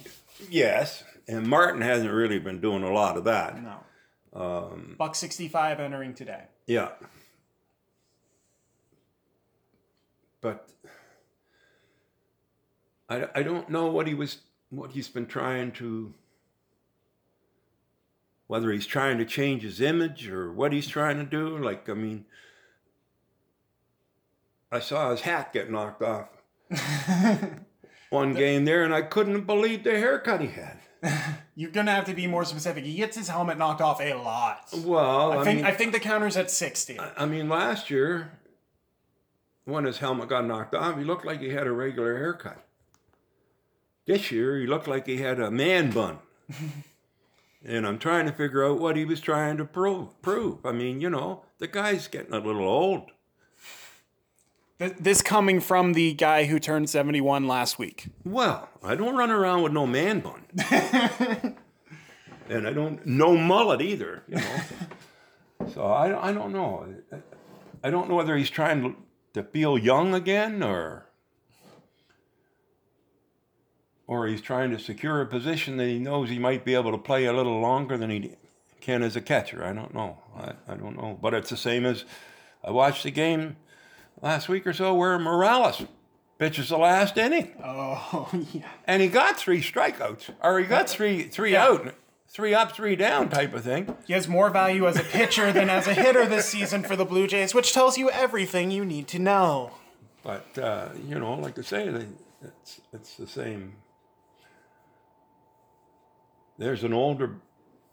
Yes, 0.49 1.03
and 1.27 1.47
Martin 1.47 1.81
hasn't 1.81 2.12
really 2.12 2.38
been 2.38 2.61
doing 2.61 2.83
a 2.83 2.92
lot 2.92 3.16
of 3.16 3.25
that. 3.25 3.61
No. 3.62 3.81
Um, 4.33 4.95
Buck 4.99 5.14
sixty 5.14 5.49
five 5.49 5.81
entering 5.81 6.14
today. 6.14 6.45
Yeah. 6.66 6.90
But 10.40 10.69
I, 13.09 13.29
I 13.35 13.42
don't 13.42 13.69
know 13.69 13.87
what 13.87 14.07
he 14.07 14.14
was 14.14 14.38
what 14.71 14.92
he's 14.92 15.09
been 15.09 15.27
trying 15.27 15.73
to 15.73 16.14
whether 18.47 18.71
he's 18.73 18.87
trying 18.87 19.19
to 19.19 19.25
change 19.25 19.62
his 19.62 19.81
image 19.81 20.29
or 20.29 20.53
what 20.53 20.73
he's 20.73 20.88
trying 20.88 21.19
to 21.19 21.25
do 21.25 21.59
like 21.59 21.88
I 21.88 21.95
mean 21.95 22.25
I 24.71 24.81
saw 24.81 25.11
his 25.11 25.21
hat 25.21 25.53
get 25.53 25.71
knocked 25.71 26.03
off 26.03 26.29
one 28.11 28.35
game 28.35 28.64
there, 28.64 28.85
and 28.85 28.95
I 28.95 29.03
couldn't 29.03 29.42
believe 29.42 29.85
the 29.85 29.92
haircut 29.92 30.40
he 30.40 30.49
had. 30.49 30.79
You're 31.55 31.71
gonna 31.71 31.92
have 31.92 32.05
to 32.07 32.14
be 32.14 32.27
more 32.27 32.45
specific. 32.45 32.85
He 32.85 32.95
gets 32.95 33.16
his 33.16 33.29
helmet 33.29 33.59
knocked 33.59 33.81
off 33.81 34.01
a 34.01 34.14
lot. 34.14 34.69
Well, 34.77 35.33
I, 35.33 35.37
I 35.38 35.45
think 35.45 35.57
mean, 35.57 35.64
I 35.66 35.73
think 35.73 35.92
the 35.92 36.01
counter's 36.01 36.37
at 36.37 36.51
sixty. 36.51 36.99
I 36.99 37.27
mean, 37.27 37.49
last 37.49 37.90
year 37.90 38.33
when 39.64 39.85
his 39.85 39.99
helmet 39.99 40.29
got 40.29 40.47
knocked 40.47 40.75
off, 40.75 40.97
he 40.99 41.05
looked 41.05 41.25
like 41.25 41.40
he 41.40 41.51
had 41.51 41.66
a 41.66 41.73
regular 41.73 42.16
haircut. 42.16 42.65
This 44.07 44.31
year, 44.31 44.59
he 44.59 44.66
looked 44.66 44.87
like 44.87 45.07
he 45.07 45.16
had 45.19 45.40
a 45.40 45.51
man 45.51 45.90
bun. 45.90 46.19
and 47.64 47.87
I'm 47.87 47.99
trying 47.99 48.27
to 48.27 48.33
figure 48.33 48.64
out 48.64 48.79
what 48.79 48.97
he 48.97 49.05
was 49.05 49.21
trying 49.21 49.57
to 49.57 49.64
prove. 49.64 50.21
Prove. 50.23 50.64
I 50.64 50.73
mean, 50.73 51.01
you 51.01 51.11
know, 51.11 51.42
the 51.59 51.66
guy's 51.66 52.07
getting 52.07 52.33
a 52.33 52.38
little 52.38 52.69
old. 52.69 53.11
This 54.79 55.23
coming 55.23 55.61
from 55.61 55.95
the 55.95 56.12
guy 56.12 56.45
who 56.45 56.59
turned 56.59 56.90
seventy-one 56.90 57.49
last 57.49 57.79
week. 57.79 58.09
Well, 58.25 58.69
I 58.83 58.95
don't 58.95 59.16
run 59.16 59.31
around 59.31 59.62
with 59.62 59.73
no 59.73 59.87
man 59.87 60.21
bun. 60.21 60.45
and 62.51 62.69
I 62.69 62.73
don't 62.75 63.05
no 63.07 63.38
mullet 63.38 63.81
either, 63.81 64.23
you 64.29 64.37
know. 64.37 64.61
so 65.73 65.83
I, 65.87 66.29
I 66.29 66.33
don't 66.33 66.53
know. 66.53 66.87
I 67.83 67.88
don't 67.88 68.11
know 68.11 68.16
whether 68.16 68.37
he's 68.37 68.51
trying 68.51 68.97
to 69.33 69.42
feel 69.42 69.79
young 69.79 70.14
again 70.14 70.62
or 70.62 71.06
or 74.07 74.27
he's 74.27 74.40
trying 74.40 74.71
to 74.71 74.79
secure 74.79 75.21
a 75.21 75.27
position 75.27 75.77
that 75.79 75.87
he 75.87 75.99
knows 75.99 76.29
he 76.29 76.38
might 76.38 76.64
be 76.64 76.75
able 76.75 76.92
to 76.92 76.99
play 76.99 77.25
a 77.25 77.33
little 77.33 77.61
longer 77.61 77.97
than 77.97 78.11
he 78.11 78.33
can 78.81 79.03
as 79.03 79.16
a 79.16 79.21
catcher. 79.21 79.64
I 79.64 79.73
don't 79.73 79.92
know. 79.95 80.19
I, 80.37 80.53
I 80.69 80.77
don't 80.77 80.97
know. 80.97 81.19
But 81.21 81.35
it's 81.35 81.51
the 81.51 81.57
same 81.57 81.85
as 81.85 82.05
I 82.64 82.71
watched 82.71 83.03
the 83.03 83.11
game 83.11 83.57
last 84.23 84.49
week 84.49 84.66
or 84.66 84.73
so 84.73 84.95
where 84.95 85.19
Morales 85.19 85.83
pitches 86.38 86.69
the 86.69 86.77
last 86.77 87.16
inning 87.16 87.51
Oh 87.64 88.29
yeah. 88.53 88.69
and 88.87 89.01
he 89.03 89.09
got 89.09 89.37
three 89.38 89.61
strikeouts, 89.62 90.31
or 90.42 90.59
he 90.61 90.66
got 90.66 90.88
three 90.88 91.23
three 91.25 91.57
out, 91.57 91.95
three 92.29 92.55
up, 92.55 92.73
three 92.77 92.95
down 92.95 93.29
type 93.31 93.55
of 93.55 93.64
thing. 93.64 93.97
He 94.07 94.12
has 94.12 94.29
more 94.29 94.51
value 94.51 94.87
as 94.87 94.97
a 94.97 95.03
pitcher 95.03 95.51
than 95.53 95.69
as 95.71 95.87
a 95.87 95.95
hitter 95.95 96.27
this 96.27 96.47
season 96.47 96.83
for 96.83 96.95
the 96.95 97.05
Blue 97.07 97.27
Jays, 97.27 97.55
which 97.55 97.73
tells 97.73 97.97
you 97.99 98.11
everything 98.11 98.71
you 98.71 98.85
need 98.85 99.09
to 99.09 99.19
know. 99.19 99.73
But 100.23 100.59
uh, 100.59 100.90
you 101.09 101.19
know, 101.19 101.35
like 101.35 101.59
I 101.59 101.62
say, 101.62 101.88
it's 102.42 102.81
it's 102.92 103.16
the 103.16 103.27
same. 103.27 103.73
There's 106.59 106.85
an 106.85 106.92
older 106.92 107.37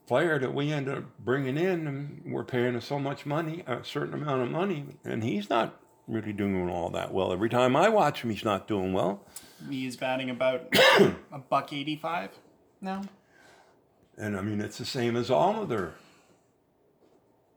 player 0.07 0.39
that 0.39 0.53
we 0.53 0.71
end 0.71 0.89
up 0.89 1.03
bringing 1.19 1.57
in, 1.57 1.87
and 1.87 2.21
we're 2.25 2.43
paying 2.43 2.73
him 2.73 2.81
so 2.81 2.99
much 2.99 3.25
money, 3.25 3.63
a 3.67 3.83
certain 3.83 4.13
amount 4.13 4.41
of 4.41 4.51
money, 4.51 4.85
and 5.03 5.23
he's 5.23 5.49
not 5.49 5.79
really 6.07 6.33
doing 6.33 6.69
all 6.69 6.89
that 6.89 7.13
well. 7.13 7.31
Every 7.31 7.49
time 7.49 7.75
I 7.75 7.89
watch 7.89 8.21
him, 8.21 8.29
he's 8.29 8.43
not 8.43 8.67
doing 8.67 8.93
well. 8.93 9.25
He's 9.69 9.95
batting 9.95 10.29
about 10.29 10.75
a 11.31 11.39
buck 11.49 11.71
eighty-five 11.71 12.31
now. 12.81 13.03
And 14.17 14.37
I 14.37 14.41
mean, 14.41 14.59
it's 14.59 14.77
the 14.77 14.85
same 14.85 15.15
as 15.15 15.31
all 15.31 15.63
of 15.63 15.69
their 15.69 15.93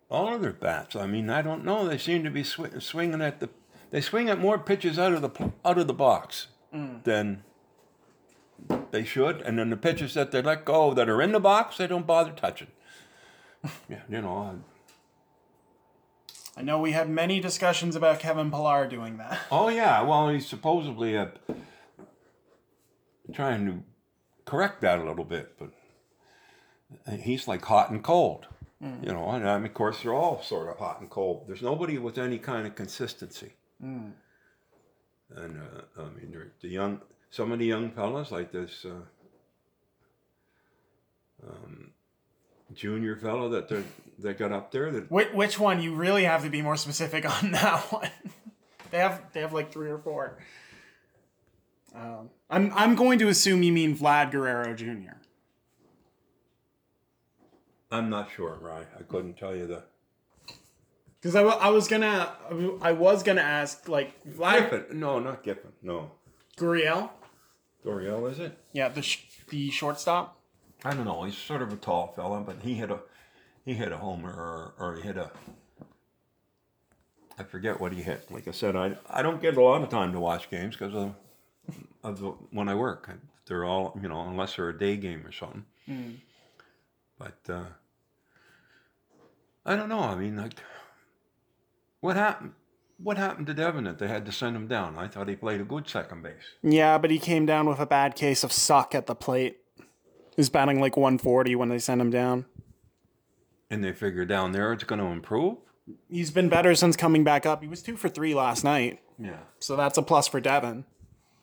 all 0.09 0.35
of 0.35 0.41
their 0.41 0.53
bats. 0.53 0.95
I 0.95 1.07
mean, 1.07 1.29
I 1.29 1.43
don't 1.43 1.65
know. 1.65 1.87
They 1.87 1.99
seem 1.99 2.23
to 2.25 2.31
be 2.31 2.45
sw- 2.45 2.81
swinging 2.81 3.21
at 3.21 3.41
the. 3.41 3.51
They 3.91 4.01
swing 4.01 4.29
at 4.29 4.39
more 4.39 4.59
pitches 4.59 4.99
out 4.99 5.13
of 5.13 5.23
the 5.23 5.53
out 5.65 5.79
of 5.79 5.87
the 5.87 5.95
box 5.95 6.47
mm. 6.73 7.03
than 7.05 7.43
they 8.91 9.05
should, 9.05 9.41
and 9.43 9.59
then 9.59 9.71
the 9.71 9.77
pitches 9.77 10.15
that 10.15 10.31
they 10.33 10.43
let 10.43 10.65
go 10.65 10.95
that 10.95 11.09
are 11.09 11.23
in 11.23 11.33
the 11.33 11.41
box, 11.41 11.77
they 11.77 11.87
don't 11.87 12.07
bother 12.07 12.33
touching. 12.33 12.69
yeah, 13.89 14.03
you 14.09 14.21
know. 14.21 14.61
I 16.57 16.63
know 16.63 16.79
we 16.81 16.93
had 16.93 17.09
many 17.11 17.39
discussions 17.41 17.95
about 17.97 18.19
Kevin 18.19 18.51
Pillar 18.51 18.87
doing 18.89 19.19
that. 19.19 19.39
Oh 19.51 19.69
yeah, 19.69 20.01
well 20.03 20.29
he's 20.31 20.47
supposedly 20.47 21.17
uh, 21.17 21.27
trying 23.33 23.67
to 23.67 23.83
correct 24.45 24.81
that 24.81 24.99
a 24.99 25.05
little 25.05 25.25
bit, 25.25 25.59
but 25.59 25.71
he's 27.21 27.47
like 27.47 27.65
hot 27.65 27.91
and 27.91 28.03
cold. 28.03 28.47
You 29.03 29.13
know, 29.13 29.31
and 29.31 29.49
I 29.49 29.57
mean, 29.57 29.67
of 29.67 29.75
course 29.75 30.03
they're 30.03 30.13
all 30.15 30.43
sort 30.43 30.69
of 30.69 30.79
hot 30.79 31.01
and 31.01 31.09
cold. 31.09 31.45
There's 31.49 31.63
nobody 31.63 31.97
with 31.99 32.19
any 32.19 32.39
kind 32.39 32.67
of 32.67 32.75
consistency. 32.75 33.55
And 35.35 35.61
uh, 35.61 36.03
I 36.03 36.03
mean, 36.11 36.35
the 36.61 36.69
young, 36.69 37.01
some 37.37 37.53
of 37.53 37.59
the 37.59 37.67
young 37.67 37.91
fellas 37.91 38.33
like 38.33 38.51
this 38.51 38.87
uh, 38.87 39.03
um, 41.47 41.91
junior 42.73 43.15
fellow 43.17 43.51
that 43.51 43.69
they 43.69 43.83
they 44.19 44.33
got 44.33 44.53
up 44.53 44.73
there 44.73 44.91
that 44.91 45.11
Which, 45.11 45.29
which 45.33 45.59
one? 45.59 45.83
You 45.83 45.95
really 45.95 46.25
have 46.25 46.43
to 46.45 46.51
be 46.51 46.63
more 46.63 46.79
specific 46.79 47.29
on 47.43 47.51
that 47.53 47.93
one. 47.93 48.11
they 48.91 48.99
have 48.99 49.23
they 49.35 49.41
have 49.41 49.53
like 49.53 49.71
three 49.71 49.91
or 49.91 49.99
four. 49.99 50.39
Um, 51.95 52.31
I'm 52.49 52.73
I'm 52.75 52.95
going 52.95 53.19
to 53.19 53.29
assume 53.29 53.63
you 53.63 53.73
mean 53.73 53.97
Vlad 53.97 54.31
Guerrero 54.31 54.75
Jr. 54.75 55.19
I'm 57.91 58.09
not 58.09 58.31
sure, 58.35 58.59
right? 58.63 58.87
I 58.99 59.03
couldn't 59.03 59.37
tell 59.37 59.55
you 59.55 59.67
the 59.67 59.83
Because 61.21 61.37
I, 61.37 61.43
I 61.43 61.69
was 61.69 61.87
gonna 61.87 62.33
I 62.81 62.93
was 62.93 63.23
gonna 63.23 63.43
ask 63.43 63.89
like 63.91 64.25
Vlad 64.25 64.71
Giffen. 64.71 64.99
No, 64.99 65.19
not 65.19 65.43
Giffen. 65.43 65.73
No, 65.83 66.13
Gurriel. 66.57 67.11
Doriel 67.87 68.31
is 68.31 68.41
it? 68.41 68.59
Yeah, 68.73 68.89
the 68.89 69.03
sh- 69.03 69.27
the 69.49 69.71
shortstop. 69.71 70.39
I 70.85 70.93
don't 70.93 71.05
know. 71.05 71.23
He's 71.23 71.37
sort 71.37 71.63
of 71.63 71.73
a 71.73 71.77
tall 71.77 72.09
fella, 72.17 72.41
but 72.41 72.57
he 72.63 72.75
hit 72.75 72.91
a 72.91 72.99
he 73.65 73.75
hit 73.75 73.93
a 73.93 73.97
homer 73.97 74.31
or, 74.31 74.75
or 74.79 74.97
he 74.97 75.03
hit 75.03 75.17
a 75.17 75.31
I 77.39 77.45
forget 77.45 77.81
what 77.81 77.93
he 77.93 78.03
hit. 78.03 78.31
Like 78.31 78.49
I 78.49 78.51
said, 78.51 78.75
I 78.77 78.97
I 79.09 79.23
don't 79.23 79.41
get 79.41 79.57
a 79.57 79.63
lot 79.63 79.83
of 79.83 79.89
time 79.89 80.13
to 80.13 80.21
watch 80.21 80.51
games 80.51 80.77
because 80.77 80.95
of 80.95 81.15
of 82.03 82.21
the, 82.21 82.29
when 82.51 82.69
I 82.69 82.75
work. 82.75 83.09
They're 83.47 83.65
all 83.65 83.97
you 84.03 84.09
know, 84.09 84.21
unless 84.29 84.57
they're 84.57 84.71
a 84.71 84.79
day 84.79 84.97
game 84.97 85.25
or 85.25 85.33
something. 85.33 85.65
But 87.19 87.39
uh, 87.49 87.65
I 89.65 89.77
don't 89.77 89.89
know. 89.89 90.01
I 90.01 90.15
mean, 90.17 90.37
like, 90.37 90.55
what 92.01 92.17
happened? 92.17 92.53
What 92.99 93.19
happened 93.19 93.47
to 93.49 93.55
Devin 93.55 93.85
that 93.85 93.99
they 93.99 94.09
had 94.09 94.25
to 94.27 94.33
send 94.33 94.57
him 94.57 94.67
down? 94.69 94.97
I 94.97 95.07
thought 95.07 95.29
he 95.29 95.37
played 95.37 95.61
a 95.61 95.65
good 95.65 95.87
second 95.89 96.23
base. 96.23 96.55
Yeah, 96.63 96.97
but 96.99 97.11
he 97.11 97.19
came 97.19 97.45
down 97.45 97.69
with 97.69 97.79
a 97.79 97.87
bad 97.87 98.15
case 98.17 98.43
of 98.43 98.53
suck 98.53 98.95
at 98.95 99.07
the 99.07 99.15
plate. 99.15 99.59
He 99.79 99.85
was 100.39 100.49
batting 100.49 100.81
like 100.81 100.97
140 100.97 101.55
when 101.57 101.69
they 101.69 101.79
sent 101.79 102.01
him 102.01 102.11
down. 102.11 102.47
And 103.71 103.85
they 103.85 103.93
figured 103.93 104.29
down 104.29 104.53
there 104.53 104.73
it's 104.73 104.85
going 104.85 104.99
to 105.01 105.07
improve. 105.07 105.59
He's 106.11 106.31
been 106.31 106.49
better 106.49 106.75
since 106.75 106.97
coming 106.97 107.23
back 107.23 107.45
up. 107.47 107.63
He 107.63 107.69
was 107.69 107.83
two 107.83 107.97
for 107.97 108.09
three 108.09 108.35
last 108.35 108.65
night, 108.65 109.01
Yeah. 109.19 109.37
so 109.61 109.77
that's 109.77 109.97
a 109.99 110.03
plus 110.03 110.27
for 110.27 110.41
Devin. 110.41 110.85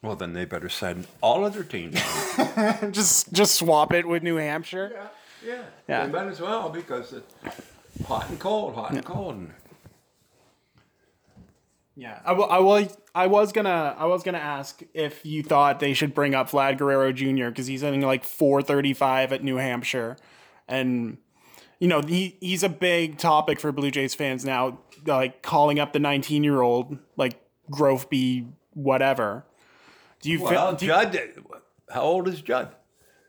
Well, 0.02 0.16
then 0.18 0.34
they 0.34 0.44
better 0.46 0.68
send 0.70 1.08
all 1.22 1.46
other 1.46 1.64
teams. 1.64 1.96
down. 2.36 2.92
just 2.92 3.32
just 3.32 3.56
swap 3.56 3.94
it 3.94 4.06
with 4.08 4.22
New 4.22 4.36
Hampshire. 4.36 4.92
Yeah, 4.94 5.08
Yeah. 5.48 5.64
yeah. 5.88 6.06
They 6.08 6.12
might 6.12 6.28
as 6.28 6.42
well 6.42 6.70
because 6.70 7.14
it's 7.14 7.34
hot 8.06 8.30
and 8.30 8.38
cold, 8.40 8.76
hot 8.76 8.92
and 8.92 9.06
cold. 9.06 9.36
And 9.36 9.54
Yeah, 11.96 12.20
I, 12.26 12.32
wa- 12.34 12.46
I 12.48 12.60
was 12.60 12.98
I 13.14 13.28
was 13.28 13.52
gonna 13.52 13.96
I 13.98 14.06
was 14.06 14.24
gonna 14.24 14.40
ask 14.40 14.82
if 14.96 15.26
you 15.26 15.44
thought 15.44 15.80
they 15.80 15.94
should 15.94 16.14
bring 16.16 16.34
up 16.34 16.50
Vlad 16.50 16.78
Guerrero 16.80 17.12
Jr. 17.12 17.50
because 17.50 17.68
he's 17.68 17.82
hitting 17.82 18.02
like 18.02 18.24
435 18.24 19.32
at 19.32 19.44
New 19.44 19.58
Hampshire, 19.58 20.18
and 20.68 21.18
you 21.80 21.88
know 21.88 22.02
he 22.02 22.36
he's 22.40 22.64
a 22.64 22.70
big 22.70 23.20
topic 23.20 23.60
for 23.60 23.72
Blue 23.72 23.92
Jays 23.92 24.16
fans 24.16 24.44
now, 24.44 24.80
like 25.06 25.44
calling 25.44 25.80
up 25.80 25.94
the 25.94 26.00
19 26.00 26.44
year 26.44 26.62
old 26.62 26.98
like 27.16 27.40
Grofby 27.70 28.48
whatever. 28.74 29.46
Do 30.22 30.32
you 30.32 30.42
well, 30.42 30.76
feel 30.76 30.76
do 30.78 30.86
you- 30.88 31.44
how 31.92 32.02
old 32.02 32.28
is 32.28 32.42
Judd? 32.42 32.76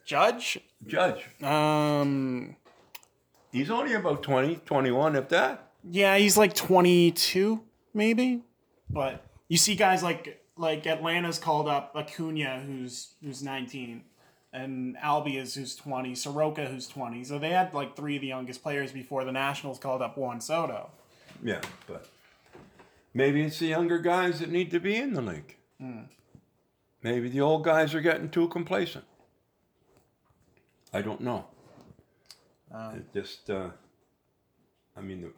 Judge? 0.06 0.58
Judge. 0.86 1.26
Um, 1.42 2.56
He's 3.52 3.70
only 3.70 3.92
about 3.94 4.22
20, 4.22 4.56
21, 4.64 5.16
if 5.16 5.28
that. 5.28 5.70
yeah, 5.88 6.16
he's 6.16 6.36
like 6.38 6.54
22 6.54 7.60
maybe, 7.92 8.42
but 8.90 9.24
you 9.48 9.56
see 9.56 9.74
guys 9.74 10.02
like 10.02 10.40
like 10.56 10.86
Atlanta's 10.86 11.38
called 11.38 11.68
up 11.68 11.92
Acuna 11.96 12.60
who's 12.60 13.14
who's 13.22 13.42
19 13.42 14.02
and 14.52 14.96
Albies 14.98 15.56
who's 15.56 15.74
20, 15.74 16.14
Soroka 16.14 16.66
who's 16.66 16.86
20. 16.86 17.24
So 17.24 17.38
they 17.38 17.50
had 17.50 17.74
like 17.74 17.96
three 17.96 18.16
of 18.16 18.22
the 18.22 18.28
youngest 18.28 18.62
players 18.62 18.92
before 18.92 19.24
the 19.24 19.32
Nationals 19.32 19.78
called 19.78 20.00
up 20.00 20.16
Juan 20.16 20.40
Soto. 20.40 20.90
Yeah, 21.42 21.60
but 21.88 22.08
maybe 23.12 23.42
it's 23.42 23.58
the 23.58 23.66
younger 23.66 23.98
guys 23.98 24.38
that 24.38 24.50
need 24.50 24.70
to 24.70 24.78
be 24.78 24.96
in 24.96 25.14
the 25.14 25.22
league. 25.22 25.56
Maybe 27.02 27.28
the 27.28 27.40
old 27.40 27.64
guys 27.64 27.94
are 27.94 28.00
getting 28.00 28.30
too 28.30 28.48
complacent. 28.48 29.04
I 30.92 31.02
don't 31.02 31.20
know. 31.20 31.46
it 32.72 33.12
just, 33.12 33.50
uh, 33.50 33.70
I 34.96 35.00
mean, 35.00 35.20
the 35.20 35.32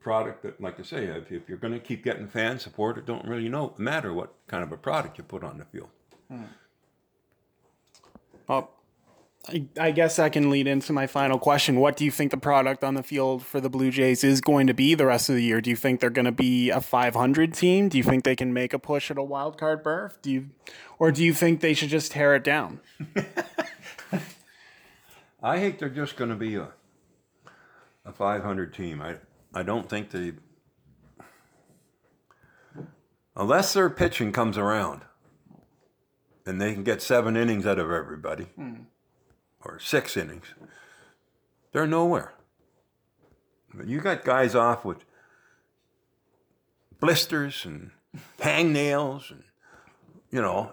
product 0.00 0.42
that, 0.42 0.60
like 0.60 0.78
I 0.78 0.82
say, 0.82 1.04
if, 1.04 1.32
if 1.32 1.48
you're 1.48 1.58
going 1.58 1.72
to 1.72 1.80
keep 1.80 2.04
getting 2.04 2.28
fan 2.28 2.58
support, 2.58 2.98
it 2.98 3.06
don't 3.06 3.26
really 3.26 3.48
know 3.48 3.74
matter 3.78 4.12
what 4.12 4.34
kind 4.46 4.62
of 4.62 4.72
a 4.72 4.76
product 4.76 5.18
you 5.18 5.24
put 5.24 5.44
on 5.44 5.58
the 5.58 5.64
field. 5.64 5.88
Hmm. 6.30 6.42
Well, 8.48 8.70
I, 9.48 9.66
I 9.78 9.90
guess 9.90 10.18
I 10.18 10.28
can 10.28 10.50
lead 10.50 10.66
into 10.66 10.92
my 10.92 11.06
final 11.06 11.38
question. 11.38 11.80
What 11.80 11.96
do 11.96 12.04
you 12.04 12.10
think 12.10 12.30
the 12.30 12.36
product 12.36 12.84
on 12.84 12.94
the 12.94 13.02
field 13.02 13.44
for 13.44 13.60
the 13.60 13.70
Blue 13.70 13.90
Jays 13.90 14.24
is 14.24 14.40
going 14.40 14.66
to 14.66 14.74
be 14.74 14.94
the 14.94 15.06
rest 15.06 15.28
of 15.28 15.34
the 15.34 15.42
year? 15.42 15.60
Do 15.60 15.70
you 15.70 15.76
think 15.76 16.00
they're 16.00 16.10
going 16.10 16.24
to 16.24 16.32
be 16.32 16.70
a 16.70 16.80
500 16.80 17.54
team? 17.54 17.88
Do 17.88 17.98
you 17.98 18.04
think 18.04 18.24
they 18.24 18.36
can 18.36 18.52
make 18.52 18.72
a 18.72 18.78
push 18.78 19.10
at 19.10 19.18
a 19.18 19.22
wild 19.22 19.58
card 19.58 19.82
berth? 19.82 20.20
Do 20.22 20.30
you, 20.30 20.50
or 20.98 21.12
do 21.12 21.24
you 21.24 21.32
think 21.32 21.60
they 21.60 21.74
should 21.74 21.90
just 21.90 22.12
tear 22.12 22.34
it 22.34 22.44
down? 22.44 22.80
I 25.42 25.60
think 25.60 25.78
they're 25.78 25.88
just 25.88 26.16
going 26.16 26.30
to 26.30 26.36
be 26.36 26.56
a 26.56 26.68
a 28.06 28.12
500 28.12 28.72
team. 28.72 29.02
I 29.02 29.16
I 29.54 29.62
don't 29.62 29.88
think 29.88 30.10
they 30.10 30.32
unless 33.36 33.72
their 33.72 33.90
pitching 33.90 34.32
comes 34.32 34.56
around 34.58 35.02
and 36.44 36.60
they 36.60 36.72
can 36.72 36.84
get 36.84 37.02
seven 37.02 37.36
innings 37.36 37.66
out 37.66 37.78
of 37.78 37.90
everybody 37.90 38.44
Hmm. 38.56 38.74
or 39.64 39.78
six 39.78 40.16
innings. 40.16 40.46
They're 41.72 41.86
nowhere. 41.86 42.32
But 43.74 43.86
you 43.88 44.00
got 44.00 44.24
guys 44.24 44.54
off 44.54 44.84
with 44.84 45.04
blisters 47.00 47.64
and 47.66 47.90
hangnails 48.40 49.30
and 49.30 49.42
you 50.30 50.40
know 50.40 50.72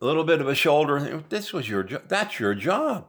a 0.00 0.04
little 0.04 0.24
bit 0.24 0.40
of 0.40 0.48
a 0.48 0.54
shoulder. 0.54 1.22
This 1.28 1.52
was 1.52 1.68
your 1.68 1.84
job. 1.84 2.02
That's 2.08 2.40
your 2.40 2.54
job. 2.54 3.06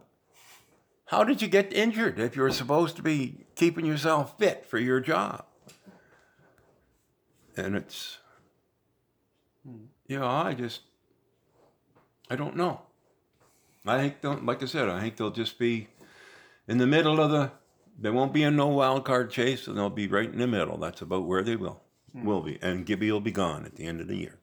How 1.13 1.23
did 1.23 1.43
you 1.43 1.47
get 1.47 1.71
injured 1.71 2.19
if 2.19 2.36
you're 2.36 2.49
supposed 2.49 2.95
to 2.95 3.04
be 3.04 3.45
keeping 3.54 3.86
yourself 3.86 4.36
fit 4.39 4.65
for 4.65 4.80
your 4.80 4.99
job? 4.99 5.45
And 7.56 7.76
it's, 7.76 8.17
you 10.08 10.17
know, 10.17 10.26
I 10.26 10.56
just, 10.56 10.82
I 12.32 12.36
don't 12.36 12.56
know. 12.56 12.82
I 13.86 13.99
think, 13.99 14.21
don't, 14.21 14.43
like 14.43 14.63
I 14.63 14.65
said, 14.65 14.89
I 14.89 15.02
think 15.02 15.17
they'll 15.17 15.30
just 15.30 15.60
be 15.60 15.88
in 16.67 16.80
the 16.80 16.88
middle 16.88 17.21
of 17.21 17.30
the, 17.30 17.52
they 17.99 18.10
won't 18.10 18.34
be 18.34 18.41
in 18.41 18.56
no 18.56 18.69
wild 18.69 19.06
card 19.06 19.30
chase, 19.30 19.67
and 19.67 19.78
they'll 19.78 19.91
be 19.91 20.08
right 20.08 20.34
in 20.34 20.39
the 20.39 20.47
middle. 20.47 20.80
That's 20.80 21.04
about 21.04 21.28
where 21.28 21.43
they 21.43 21.56
will, 21.56 21.80
hmm. 22.12 22.26
will 22.26 22.41
be. 22.41 22.58
And 22.60 22.88
Gibby 22.88 23.12
will 23.12 23.21
be 23.21 23.30
gone 23.30 23.67
at 23.67 23.76
the 23.76 23.86
end 23.86 24.02
of 24.02 24.08
the 24.08 24.17
year. 24.17 24.39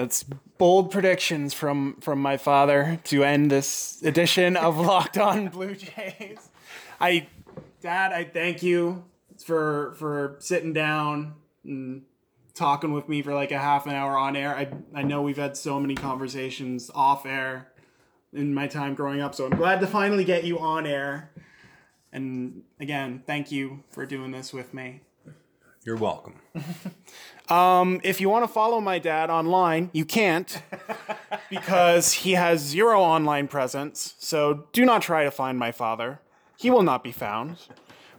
That's 0.00 0.22
bold 0.22 0.90
predictions 0.90 1.52
from 1.52 1.96
from 2.00 2.22
my 2.22 2.38
father 2.38 2.98
to 3.04 3.22
end 3.22 3.50
this 3.50 4.00
edition 4.02 4.56
of 4.56 4.78
Locked 4.78 5.18
On 5.18 5.48
Blue 5.48 5.74
Jays. 5.74 6.48
I, 6.98 7.26
Dad, 7.82 8.10
I 8.10 8.24
thank 8.24 8.62
you 8.62 9.04
for 9.44 9.92
for 9.98 10.36
sitting 10.38 10.72
down 10.72 11.34
and 11.64 12.04
talking 12.54 12.94
with 12.94 13.10
me 13.10 13.20
for 13.20 13.34
like 13.34 13.52
a 13.52 13.58
half 13.58 13.84
an 13.84 13.92
hour 13.92 14.16
on 14.16 14.36
air. 14.36 14.56
I 14.56 14.72
I 14.94 15.02
know 15.02 15.20
we've 15.20 15.36
had 15.36 15.54
so 15.54 15.78
many 15.78 15.96
conversations 15.96 16.90
off 16.94 17.26
air 17.26 17.70
in 18.32 18.54
my 18.54 18.68
time 18.68 18.94
growing 18.94 19.20
up, 19.20 19.34
so 19.34 19.44
I'm 19.44 19.58
glad 19.58 19.80
to 19.80 19.86
finally 19.86 20.24
get 20.24 20.44
you 20.44 20.60
on 20.60 20.86
air. 20.86 21.30
And 22.10 22.62
again, 22.80 23.22
thank 23.26 23.52
you 23.52 23.84
for 23.90 24.06
doing 24.06 24.30
this 24.30 24.50
with 24.50 24.72
me. 24.72 25.02
You're 25.84 25.96
welcome. 25.96 26.36
If 27.50 28.20
you 28.20 28.28
want 28.28 28.44
to 28.44 28.48
follow 28.48 28.80
my 28.80 28.98
dad 28.98 29.30
online, 29.30 29.90
you 29.92 30.04
can't 30.04 30.62
because 31.50 32.12
he 32.12 32.32
has 32.32 32.60
zero 32.60 33.00
online 33.00 33.48
presence. 33.48 34.14
So 34.18 34.66
do 34.72 34.84
not 34.84 35.02
try 35.02 35.24
to 35.24 35.30
find 35.30 35.58
my 35.58 35.72
father. 35.72 36.20
He 36.56 36.70
will 36.70 36.82
not 36.82 37.02
be 37.02 37.12
found. 37.12 37.56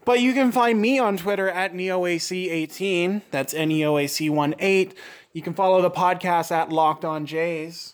But 0.03 0.19
you 0.19 0.33
can 0.33 0.51
find 0.51 0.81
me 0.81 0.97
on 0.97 1.17
Twitter 1.17 1.47
at 1.49 1.73
NeoAC18. 1.73 3.21
That's 3.29 3.53
NEOAC18. 3.53 4.93
You 5.33 5.41
can 5.41 5.53
follow 5.53 5.81
the 5.81 5.91
podcast 5.91 6.51
at 6.51 6.71
Locked 6.71 7.05
On 7.05 7.25
Jays 7.25 7.93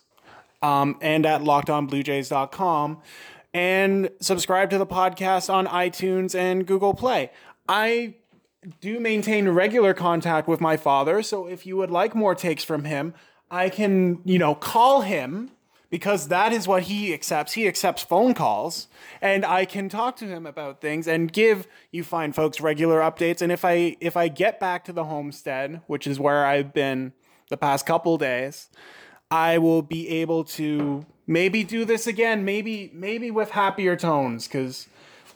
um, 0.62 0.98
and 1.02 1.26
at 1.26 1.42
lockedonbluejays.com. 1.42 3.02
And 3.54 4.10
subscribe 4.22 4.70
to 4.70 4.78
the 4.78 4.86
podcast 4.86 5.54
on 5.54 5.68
iTunes 5.68 6.34
and 6.34 6.66
Google 6.66 6.94
Play. 6.94 7.32
I 7.68 8.16
do 8.80 9.00
maintain 9.00 9.50
regular 9.50 9.94
contact 9.94 10.48
with 10.48 10.62
my 10.62 10.78
father, 10.78 11.22
so 11.22 11.48
if 11.48 11.66
you 11.66 11.78
would 11.78 11.92
like 11.92 12.16
more 12.16 12.36
takes 12.36 12.64
from 12.64 12.86
him, 12.86 13.14
I 13.50 13.70
can, 13.70 14.20
you 14.26 14.40
know, 14.40 14.56
call 14.56 15.02
him 15.02 15.52
because 15.90 16.28
that 16.28 16.52
is 16.52 16.68
what 16.68 16.84
he 16.84 17.14
accepts. 17.14 17.54
He 17.54 17.68
accepts 17.68 18.04
phone 18.04 18.34
calls, 18.34 18.88
and 19.22 19.46
I 19.46 19.66
can 19.66 19.90
talk 19.90 20.18
to 20.18 20.26
him 20.26 20.46
about 20.46 20.82
things 20.82 21.08
and 21.08 21.32
give 21.32 21.68
you 21.92 22.04
fine 22.04 22.34
folks 22.34 22.60
regular 22.60 23.00
updates. 23.00 23.42
And 23.42 23.52
if 23.52 23.64
I 23.64 23.96
if 24.02 24.18
I 24.18 24.28
get 24.28 24.60
back 24.60 24.84
to 24.86 24.94
the 24.94 25.06
homestead, 25.06 25.82
which 25.88 26.06
is 26.06 26.20
where 26.20 26.46
I've 26.46 26.74
been 26.74 27.14
the 27.50 27.58
past 27.58 27.86
couple 27.86 28.18
days, 28.18 28.70
I 29.32 29.58
will 29.58 29.82
be 29.82 30.10
able 30.10 30.44
to 30.44 31.06
maybe 31.26 31.64
do 31.64 31.86
this 31.86 32.06
again, 32.06 32.44
maybe 32.44 32.92
maybe 32.94 33.32
with 33.32 33.52
happier 33.52 33.96
tones 33.96 34.48
cuz 34.48 34.88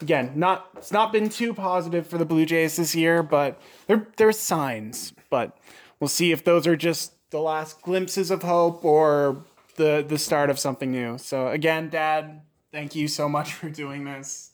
again, 0.02 0.32
not 0.34 0.68
it's 0.76 0.92
not 0.92 1.12
been 1.12 1.28
too 1.28 1.54
positive 1.54 2.06
for 2.06 2.18
the 2.18 2.24
Blue 2.24 2.44
Jays 2.44 2.76
this 2.76 2.94
year, 2.94 3.22
but 3.22 3.60
there 3.86 4.06
there's 4.16 4.38
signs, 4.38 5.12
but 5.30 5.56
we'll 6.00 6.08
see 6.08 6.32
if 6.32 6.44
those 6.44 6.66
are 6.66 6.76
just 6.76 7.14
the 7.30 7.40
last 7.40 7.80
glimpses 7.82 8.30
of 8.30 8.42
hope 8.42 8.84
or 8.84 9.44
the 9.76 10.04
the 10.06 10.18
start 10.18 10.50
of 10.50 10.58
something 10.58 10.90
new. 10.90 11.16
So 11.18 11.48
again, 11.48 11.88
dad, 11.88 12.42
thank 12.72 12.94
you 12.94 13.08
so 13.08 13.28
much 13.28 13.54
for 13.54 13.70
doing 13.70 14.04
this. 14.04 14.50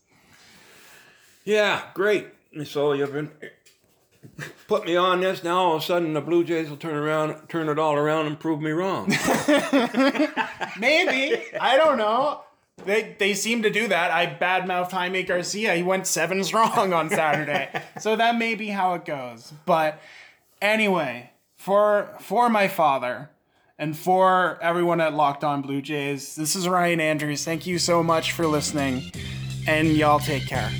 Yeah, 1.44 1.82
great. 1.94 2.28
So 2.64 2.92
you've 2.92 3.12
been 3.12 3.30
put 4.66 4.84
me 4.84 4.96
on 4.96 5.20
this. 5.20 5.42
Now 5.42 5.58
all 5.58 5.76
of 5.76 5.82
a 5.82 5.84
sudden 5.84 6.12
the 6.12 6.20
Blue 6.20 6.44
Jays 6.44 6.68
will 6.68 6.76
turn 6.76 6.94
around, 6.94 7.48
turn 7.48 7.68
it 7.68 7.78
all 7.78 7.94
around, 7.94 8.26
and 8.26 8.38
prove 8.38 8.60
me 8.60 8.70
wrong. 8.70 9.08
Maybe. 10.78 11.42
I 11.60 11.76
don't 11.76 11.98
know. 11.98 12.42
They 12.84 13.16
they 13.18 13.34
seem 13.34 13.62
to 13.62 13.70
do 13.70 13.88
that. 13.88 14.10
I 14.10 14.26
badmouthed 14.26 14.90
Jaime 14.90 15.22
Garcia. 15.22 15.74
He 15.74 15.82
went 15.82 16.06
seven 16.06 16.42
strong 16.44 16.92
on 16.92 17.10
Saturday. 17.10 17.68
so 18.00 18.16
that 18.16 18.36
may 18.36 18.54
be 18.54 18.68
how 18.68 18.94
it 18.94 19.04
goes. 19.04 19.52
But 19.66 20.00
anyway, 20.62 21.30
for 21.56 22.14
for 22.20 22.48
my 22.48 22.68
father 22.68 23.30
and 23.78 23.96
for 23.96 24.58
everyone 24.62 25.00
at 25.00 25.14
Locked 25.14 25.44
On 25.44 25.62
Blue 25.62 25.82
Jays, 25.82 26.34
this 26.34 26.56
is 26.56 26.68
Ryan 26.68 27.00
Andrews. 27.00 27.44
Thank 27.44 27.66
you 27.66 27.78
so 27.78 28.02
much 28.02 28.32
for 28.32 28.46
listening. 28.46 29.12
And 29.66 29.88
y'all 29.88 30.18
take 30.18 30.46
care. 30.46 30.70